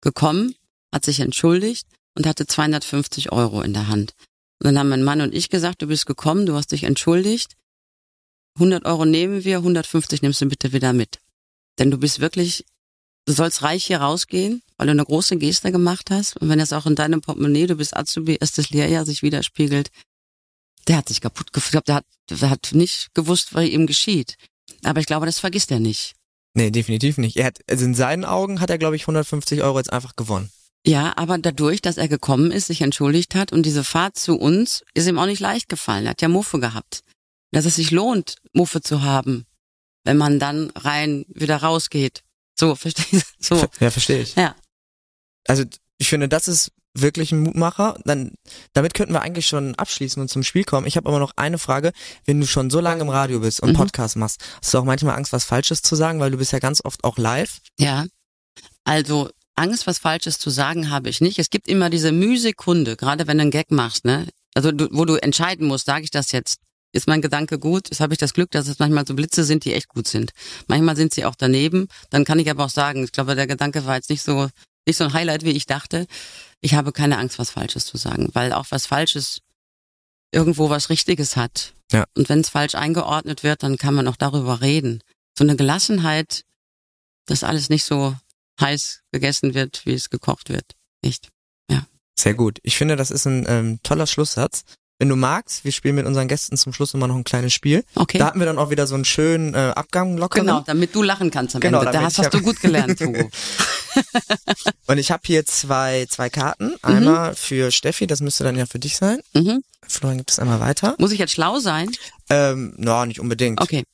[0.00, 0.54] gekommen,
[0.92, 4.14] hat sich entschuldigt und hatte 250 Euro in der Hand.
[4.60, 7.56] Und dann haben mein Mann und ich gesagt, du bist gekommen, du hast dich entschuldigt,
[8.56, 11.18] 100 Euro nehmen wir, 150 nimmst du bitte wieder mit.
[11.78, 12.64] Denn du bist wirklich,
[13.26, 16.36] du sollst reich hier rausgehen, weil du eine große Geste gemacht hast.
[16.36, 19.90] Und wenn das auch in deinem Portemonnaie, du bist Azubi, erstes Lehrjahr, sich widerspiegelt,
[20.86, 21.88] der hat sich kaputt gefühlt.
[21.88, 24.36] Der hat, der hat nicht gewusst, was ihm geschieht.
[24.84, 26.14] Aber ich glaube, das vergisst er nicht.
[26.54, 27.36] Nee, definitiv nicht.
[27.36, 30.50] Er hat, also in seinen Augen hat er, glaube ich, 150 Euro jetzt einfach gewonnen.
[30.86, 34.84] Ja, aber dadurch, dass er gekommen ist, sich entschuldigt hat und diese Fahrt zu uns
[34.92, 36.04] ist ihm auch nicht leicht gefallen.
[36.04, 37.02] Er hat ja Muffe gehabt.
[37.54, 39.46] Dass es sich lohnt, Muffe zu haben,
[40.04, 42.22] wenn man dann rein wieder rausgeht.
[42.58, 43.56] So, verstehst du?
[43.56, 43.66] So.
[43.80, 44.34] Ja, verstehe ich.
[44.36, 44.54] Ja.
[45.46, 45.64] Also
[45.98, 47.98] ich finde, das ist wirklich ein Mutmacher.
[48.04, 48.32] Dann,
[48.72, 50.86] damit könnten wir eigentlich schon abschließen und zum Spiel kommen.
[50.86, 51.92] Ich habe aber noch eine Frage.
[52.24, 53.76] Wenn du schon so lange im Radio bist und Mhm.
[53.76, 56.60] Podcast machst, hast du auch manchmal Angst, was Falsches zu sagen, weil du bist ja
[56.60, 57.58] ganz oft auch live.
[57.78, 58.06] Ja.
[58.84, 61.38] Also Angst, was Falsches zu sagen, habe ich nicht.
[61.38, 64.28] Es gibt immer diese Mühsekunde, gerade wenn du einen Gag machst, ne?
[64.54, 66.60] Also du, wo du entscheiden musst, sage ich das jetzt?
[66.94, 67.88] Ist mein Gedanke gut?
[67.90, 70.32] Jetzt habe ich das Glück, dass es manchmal so Blitze sind, die echt gut sind.
[70.68, 71.88] Manchmal sind sie auch daneben.
[72.10, 74.48] Dann kann ich aber auch sagen, ich glaube, der Gedanke war jetzt nicht so
[74.86, 76.06] nicht so ein Highlight, wie ich dachte.
[76.60, 79.40] Ich habe keine Angst, was Falsches zu sagen, weil auch was Falsches
[80.30, 81.72] irgendwo was Richtiges hat.
[81.90, 82.04] Ja.
[82.14, 85.02] Und wenn es falsch eingeordnet wird, dann kann man auch darüber reden.
[85.38, 86.44] So eine Gelassenheit,
[87.26, 88.14] dass alles nicht so
[88.60, 90.74] heiß gegessen wird, wie es gekocht wird.
[91.02, 91.30] Nicht.
[92.18, 92.58] Sehr gut.
[92.62, 94.64] Ich finde, das ist ein ähm, toller Schlusssatz.
[95.04, 97.84] Wenn du magst, wir spielen mit unseren Gästen zum Schluss immer noch ein kleines Spiel.
[97.94, 98.16] Okay.
[98.16, 100.40] Da hatten wir dann auch wieder so einen schönen äh, Abgang locker.
[100.40, 101.92] genau, damit du lachen kannst am Genau, Ende.
[101.92, 103.28] Da hast, hast du gut gelernt, Hugo.
[104.86, 106.76] Und ich habe hier zwei, zwei Karten.
[106.80, 109.20] Einmal für Steffi, das müsste dann ja für dich sein.
[109.34, 109.62] mhm.
[109.86, 110.94] Florian gibt es einmal weiter.
[110.96, 111.90] Muss ich jetzt schlau sein?
[112.30, 113.60] Ähm, no, nicht unbedingt.
[113.60, 113.84] Okay.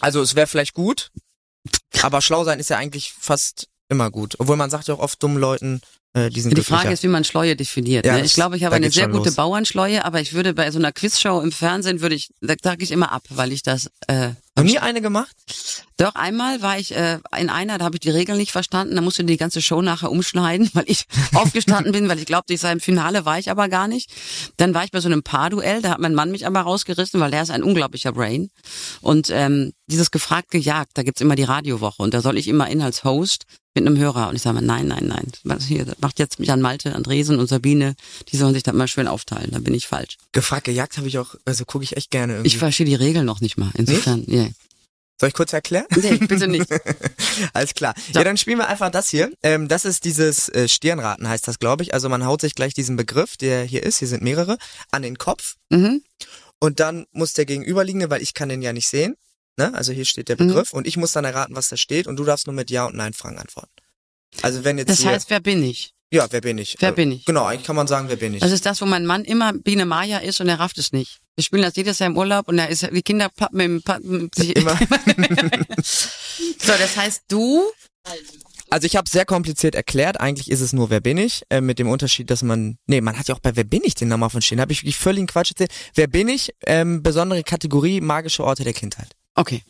[0.00, 1.10] Also es wäre vielleicht gut,
[2.00, 4.36] aber schlau sein ist ja eigentlich fast immer gut.
[4.38, 5.82] Obwohl man sagt ja auch oft dummen Leuten,
[6.16, 6.40] äh, die.
[6.62, 8.06] Frage ist, wie man Schleue definiert.
[8.06, 8.24] Ja, ne?
[8.24, 9.34] Ich glaube, ich habe eine sehr gute los.
[9.34, 12.90] Bauernschleue, aber ich würde bei so einer Quizshow im Fernsehen würde ich, da sage ich
[12.90, 15.36] immer ab, weil ich das äh, Noch nie eine gemacht?
[15.98, 19.02] Doch, einmal war ich äh, in einer, da habe ich die Regeln nicht verstanden, da
[19.02, 21.04] musste die ganze Show nachher umschneiden, weil ich
[21.34, 24.10] aufgestanden bin, weil ich glaubte, ich sei im Finale, war ich aber gar nicht.
[24.56, 27.30] Dann war ich bei so einem Paarduell, da hat mein Mann mich aber rausgerissen, weil
[27.30, 28.48] der ist ein unglaublicher Brain.
[29.02, 32.68] Und ähm, dieses gefragt gejagt, da gibt's immer die Radiowoche und da soll ich immer
[32.70, 33.44] in als Host
[33.76, 36.60] mit einem Hörer und ich sage mal, nein, nein, nein, was hier macht jetzt Jan
[36.60, 37.96] Malte, Andresen und Sabine,
[38.30, 40.18] die sollen sich das mal schön aufteilen, da bin ich falsch.
[40.30, 42.46] Gefragt, gejagt habe ich auch, also gucke ich echt gerne irgendwie.
[42.46, 44.52] Ich verstehe die Regeln noch nicht mal, insofern, nee.
[45.18, 45.86] Soll ich kurz erklären?
[45.96, 46.66] Nee, bitte nicht.
[47.54, 47.94] Alles klar.
[48.12, 48.20] So.
[48.20, 49.32] Ja, dann spielen wir einfach das hier.
[49.42, 51.92] Ähm, das ist dieses äh, Stirnraten, heißt das, glaube ich.
[51.92, 54.58] Also man haut sich gleich diesen Begriff, der hier ist, hier sind mehrere,
[54.92, 55.56] an den Kopf.
[55.70, 56.02] Mhm.
[56.60, 59.16] Und dann muss der Gegenüberliegende, weil ich kann den ja nicht sehen,
[59.56, 59.74] ne?
[59.74, 60.48] also hier steht der Mhm.
[60.48, 62.84] Begriff und ich muss dann erraten, was da steht und du darfst nur mit Ja
[62.86, 63.72] und Nein Fragen antworten.
[64.42, 65.94] Also wenn jetzt Das heißt, wer bin ich?
[66.16, 66.76] Ja, wer bin ich?
[66.78, 67.24] Wer Äh, bin ich?
[67.24, 68.40] Genau, eigentlich kann man sagen, wer bin ich.
[68.40, 71.18] Das ist das, wo mein Mann immer Biene Maya ist und er rafft es nicht.
[71.36, 74.30] Wir spielen das jedes Jahr im Urlaub und er ist die Kinder pappen im pappen
[74.34, 74.78] sich Immer.
[76.58, 77.62] So, das heißt du
[78.70, 80.20] Also ich habe sehr kompliziert erklärt.
[80.20, 81.42] Eigentlich ist es nur Wer bin ich?
[81.50, 83.94] Äh, mit dem Unterschied, dass man, nee, man hat ja auch bei Wer bin ich
[83.94, 84.60] den Namen von stehen.
[84.60, 85.70] Habe ich wirklich völligen Quatsch erzählt.
[85.94, 86.52] Wer bin ich?
[86.66, 89.12] Ähm, besondere Kategorie magische Orte der Kindheit.
[89.34, 89.62] Okay.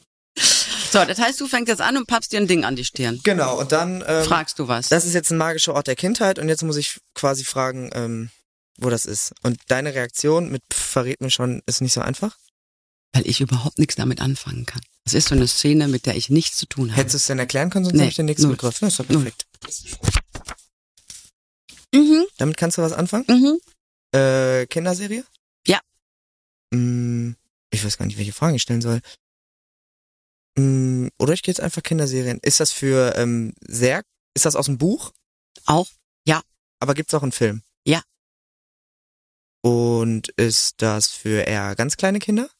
[0.90, 3.20] So, das heißt, du fängst jetzt an und pappst dir ein Ding an die Stirn.
[3.24, 3.58] Genau.
[3.58, 4.88] Und dann ähm, Fragst du was?
[4.88, 8.30] Das ist jetzt ein magischer Ort der Kindheit und jetzt muss ich quasi fragen, ähm,
[8.78, 9.32] wo das ist.
[9.42, 12.36] Und deine Reaktion mit Pff verrät mir schon, ist nicht so einfach.
[13.12, 14.80] Weil ich überhaupt nichts damit anfangen kann.
[15.04, 17.00] Das ist so eine Szene, mit der ich nichts zu tun habe.
[17.00, 18.56] Hättest du es denn erklären können, sonst Nee, habe ich den nächsten null.
[18.56, 18.80] Begriff.
[18.80, 19.46] Ja, ist doch perfekt.
[21.94, 23.24] Mhm, Damit kannst du was anfangen?
[23.28, 23.58] mhm.
[24.18, 25.24] Äh, Kinderserie?
[25.66, 25.80] Ja.
[26.72, 27.32] Mm,
[27.70, 29.00] ich weiß gar nicht, welche Fragen ich stellen soll.
[30.58, 32.38] Mm, oder ich gehe jetzt einfach Kinderserien.
[32.42, 34.02] Ist das für ähm, sehr,
[34.34, 35.12] ist das aus dem Buch?
[35.66, 35.88] Auch?
[36.78, 37.62] Aber gibt's auch einen Film?
[37.86, 38.02] Ja.
[39.62, 42.50] Und ist das für eher ganz kleine Kinder?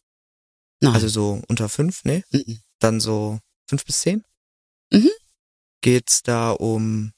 [0.81, 0.95] Nein.
[0.95, 2.25] Also so unter fünf, nee?
[2.31, 2.61] Mhm.
[2.79, 3.39] Dann so
[3.69, 4.25] fünf bis zehn?
[4.91, 5.11] Mhm.
[5.83, 7.13] Geht's da um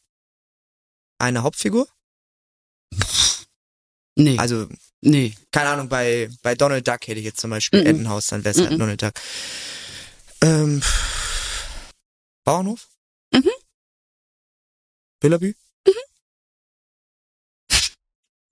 [1.21, 1.89] eine Hauptfigur?
[4.17, 4.67] nee, Also,
[5.01, 5.35] nee.
[5.53, 7.87] keine Ahnung, bei, bei Donald Duck hätte ich jetzt zum Beispiel Mhm.
[7.87, 8.73] Entenhaus, dann wäre es halt.
[8.81, 9.13] Donald Duck.
[10.41, 10.83] Ähm,
[12.45, 12.89] Bauernhof?
[13.33, 13.51] Mhm.
[15.21, 15.55] Billabü?
[15.87, 15.93] Mhm.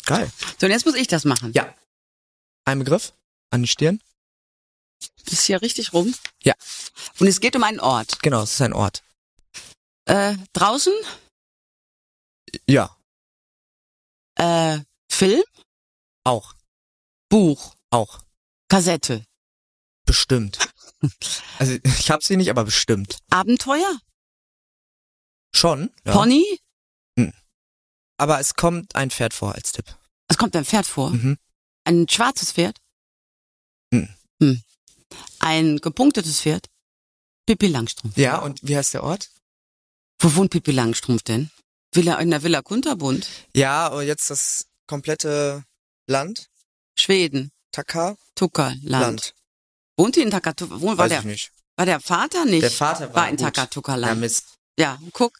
[0.04, 0.30] Geil.
[0.58, 1.52] So, und jetzt muss ich das machen.
[1.52, 1.74] Ja.
[2.64, 3.12] Ein Begriff?
[3.50, 4.02] An die Stirn?
[5.26, 6.14] Ist hier richtig rum?
[6.42, 6.54] Ja.
[7.18, 8.20] Und es geht um einen Ort.
[8.22, 9.02] Genau, es ist ein Ort.
[10.06, 10.92] Äh, draußen?
[12.68, 12.96] Ja.
[14.36, 14.80] Äh,
[15.10, 15.42] Film?
[16.24, 16.54] Auch.
[17.28, 17.74] Buch?
[17.90, 18.20] Auch.
[18.68, 19.24] Kassette?
[20.04, 20.58] Bestimmt.
[21.58, 23.18] Also ich hab sie nicht, aber bestimmt.
[23.30, 23.98] Abenteuer?
[25.54, 25.90] Schon.
[26.04, 26.12] Ja.
[26.12, 26.44] Pony?
[28.18, 29.94] Aber es kommt ein Pferd vor als Tipp.
[30.28, 31.10] Es kommt ein Pferd vor.
[31.10, 31.38] Mhm.
[31.84, 32.78] Ein schwarzes Pferd?
[33.92, 34.08] Hm.
[34.42, 34.62] Hm.
[35.38, 36.66] Ein gepunktetes Pferd?
[37.46, 38.16] Pippi Langstrumpf.
[38.16, 39.30] Ja, und wie heißt der Ort?
[40.18, 41.50] Wo wohnt Pippi Langstrumpf denn?
[41.92, 43.28] Villa, in der Villa Kunterbund?
[43.54, 45.64] Ja, und jetzt das komplette
[46.06, 46.48] Land.
[46.98, 47.52] Schweden.
[47.70, 48.16] Taka?
[48.34, 48.82] Tuckerland.
[48.82, 49.34] Land.
[49.96, 50.80] Wohnt die in Takatuka?
[50.80, 51.52] Wo war Weiß der, ich nicht.
[51.76, 52.62] war der Vater nicht?
[52.62, 53.40] Der Vater war, war in gut.
[53.40, 54.20] Ja, Takatuka-Land.
[54.20, 54.44] Mist.
[54.78, 55.38] Ja, guck.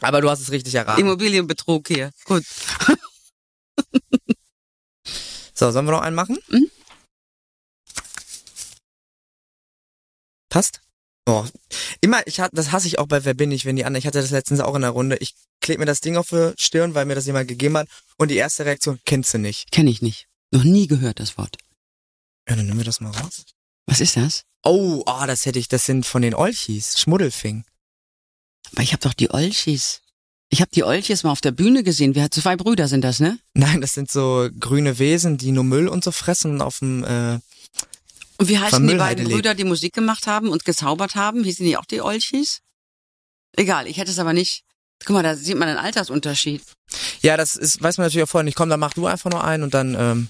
[0.00, 1.00] Aber du hast es richtig erraten.
[1.00, 2.10] Immobilienbetrug hier.
[2.24, 2.44] Gut.
[5.60, 6.38] So, sollen wir noch einen machen?
[6.48, 6.70] Mhm.
[10.48, 10.80] Passt?
[11.26, 11.44] Oh.
[12.00, 14.06] Immer, ich hat, das hasse ich auch bei Wer bin ich, wenn die anderen, ich
[14.06, 16.94] hatte das letztens auch in der Runde, ich klebe mir das Ding auf die Stirn,
[16.94, 19.70] weil mir das jemand gegeben hat und die erste Reaktion, kennst du nicht.
[19.70, 20.28] Kenne ich nicht.
[20.50, 21.58] Noch nie gehört das Wort.
[22.48, 23.44] Ja, dann nehmen wir das mal raus.
[23.90, 24.44] Was ist das?
[24.62, 27.64] Oh, ah, das hätte ich, das sind von den Olchis, Schmuddelfing.
[28.72, 30.00] Aber ich habe doch die Olchis.
[30.48, 32.14] Ich habe die Olchis mal auf der Bühne gesehen.
[32.14, 33.38] Wir zwei Brüder sind das, ne?
[33.54, 37.02] Nein, das sind so grüne Wesen, die nur Müll und so fressen und auf dem,
[37.02, 37.40] äh,
[38.38, 39.26] Und wie heißen die beiden.
[39.26, 41.42] Brüder, die Musik gemacht haben und gezaubert haben?
[41.42, 42.60] Hießen die auch die Olchis?
[43.56, 44.62] Egal, ich hätte es aber nicht.
[45.04, 46.62] Guck mal, da sieht man einen Altersunterschied.
[47.22, 48.56] ja, das ist, weiß man natürlich auch vorher nicht.
[48.56, 50.28] Komm, dann mach du einfach nur einen und dann, ähm,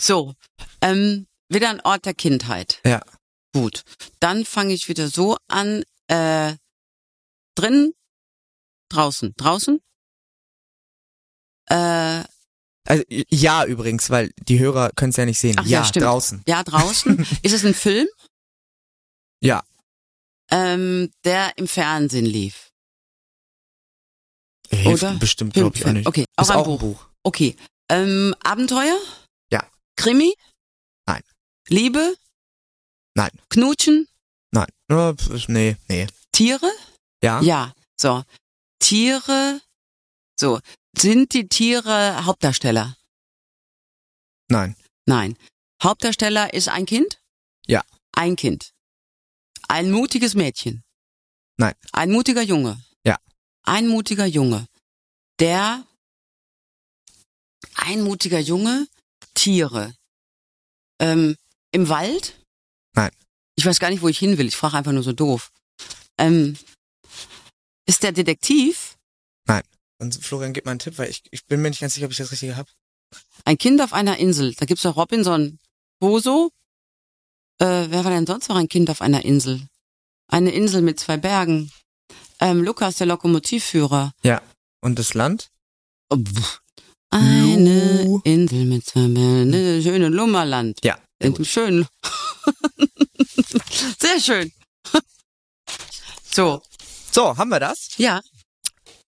[0.00, 0.34] So,
[0.80, 2.80] ähm, wieder ein Ort der Kindheit.
[2.84, 3.02] Ja.
[3.52, 3.82] Gut.
[4.20, 5.82] Dann fange ich wieder so an.
[6.08, 6.54] Äh,
[7.56, 7.92] drin,
[8.90, 9.80] draußen, draußen.
[11.68, 12.22] Äh,
[12.86, 15.56] also, ja übrigens, weil die Hörer können es ja nicht sehen.
[15.58, 16.04] Ach ja, ja, stimmt.
[16.04, 16.42] draußen.
[16.46, 17.18] ja, draußen.
[17.42, 18.06] ist es ein Film?
[19.40, 19.64] Ja.
[20.50, 22.70] Ähm, der im Fernsehen lief.
[24.70, 25.14] Hilft Oder?
[25.14, 26.06] bestimmt, glaube ich, auch nicht.
[26.06, 26.72] Okay, auch ein auch Buch.
[26.74, 27.08] ein Buch.
[27.24, 27.56] Okay.
[27.88, 28.98] Ähm, Abenteuer?
[29.50, 29.68] Ja.
[29.96, 30.34] Krimi?
[31.06, 31.22] Nein.
[31.68, 32.16] Liebe?
[33.14, 33.30] Nein.
[33.48, 34.08] Knutschen?
[34.52, 34.68] Nein.
[34.88, 35.14] Äh,
[35.48, 36.06] Nee, nee.
[36.32, 36.70] Tiere?
[37.22, 37.40] Ja?
[37.40, 37.74] Ja.
[38.00, 38.24] So.
[38.78, 39.60] Tiere?
[40.38, 40.60] So.
[40.96, 42.96] Sind die Tiere Hauptdarsteller?
[44.48, 44.76] Nein.
[45.06, 45.36] Nein.
[45.82, 47.20] Hauptdarsteller ist ein Kind?
[47.66, 47.82] Ja.
[48.12, 48.72] Ein Kind.
[49.68, 50.84] Ein mutiges Mädchen.
[51.58, 51.74] Nein.
[51.92, 52.82] Ein mutiger Junge.
[53.04, 53.18] Ja.
[53.62, 54.66] Ein mutiger Junge.
[55.38, 55.84] Der
[57.74, 58.88] ein mutiger Junge,
[59.34, 59.94] Tiere.
[60.98, 61.36] Ähm,
[61.72, 62.36] Im Wald?
[62.94, 63.10] Nein.
[63.56, 64.46] Ich weiß gar nicht, wo ich hin will.
[64.46, 65.50] Ich frage einfach nur so doof.
[66.18, 66.56] Ähm,
[67.86, 68.96] ist der Detektiv
[69.98, 72.12] Und Florian, gib mal einen Tipp, weil ich, ich bin mir nicht ganz sicher, ob
[72.12, 72.68] ich das Richtige habe.
[73.44, 74.54] ein Kind auf einer Insel?
[74.54, 75.58] Da gibt's doch Robinson
[76.00, 76.50] Boso.
[77.58, 79.66] Äh, wer war denn sonst noch ein Kind auf einer Insel?
[80.28, 81.72] Eine Insel mit zwei Bergen.
[82.40, 84.12] Ähm, Lukas, der Lokomotivführer.
[84.82, 85.48] Und das Land?
[86.10, 86.60] Oh, pff.
[87.10, 88.20] Eine Lu.
[88.24, 89.50] Insel mit zwei Bergen.
[89.50, 90.78] Ne, schöne Lummerland.
[90.84, 90.98] Ja.
[91.42, 91.86] schönen.
[94.00, 94.52] Sehr schön.
[96.32, 96.60] So,
[97.12, 97.90] So, haben wir das?
[97.96, 98.20] ja,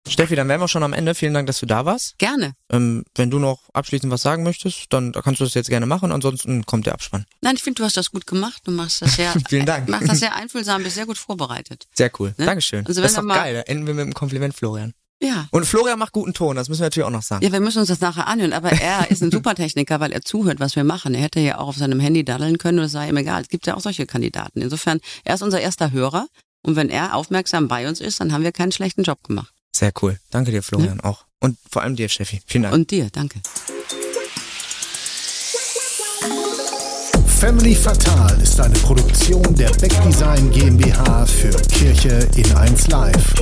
[0.08, 1.14] Steffi, dann wären wir schon am Ende.
[1.16, 2.18] Vielen Dank, dass du da warst.
[2.18, 2.54] gerne.
[2.72, 6.14] Ähm, wenn du noch abschließend was sagen möchtest, dann kannst du das jetzt gerne machen.
[6.14, 7.26] Ansonsten kommt der Abspann.
[7.42, 8.62] Nein, ich finde, du hast das gut gemacht.
[8.64, 9.90] Du machst das sehr, Vielen Dank.
[9.90, 11.88] machst das sehr einfühlsam, bist sehr gut vorbereitet.
[11.94, 12.34] Sehr cool.
[12.38, 12.46] Ne?
[12.46, 12.88] Dankeschön.
[12.88, 13.56] Also das ist doch mal- geil.
[13.56, 14.94] Da enden wir mit einem Kompliment, Florian.
[15.22, 15.48] Ja.
[15.52, 17.44] Und Florian macht guten Ton, das müssen wir natürlich auch noch sagen.
[17.44, 20.60] Ja, wir müssen uns das nachher anhören, aber er ist ein Supertechniker, weil er zuhört,
[20.60, 21.16] was wir machen.
[21.16, 23.42] Er hätte ja auch auf seinem Handy daddeln können und es sei ihm egal.
[23.42, 24.62] Es gibt ja auch solche Kandidaten.
[24.62, 26.28] Insofern, er ist unser erster Hörer
[26.62, 29.54] und wenn er aufmerksam bei uns ist, dann haben wir keinen schlechten Job gemacht.
[29.76, 30.20] Sehr cool.
[30.30, 31.26] Danke dir, Florian, auch.
[31.40, 32.42] Und vor allem dir, Steffi.
[32.46, 32.76] Vielen Dank.
[32.76, 33.40] Und dir, danke.
[37.40, 43.36] Family Fatal ist eine Produktion der Beck Design GmbH für Kirche in 1 Live.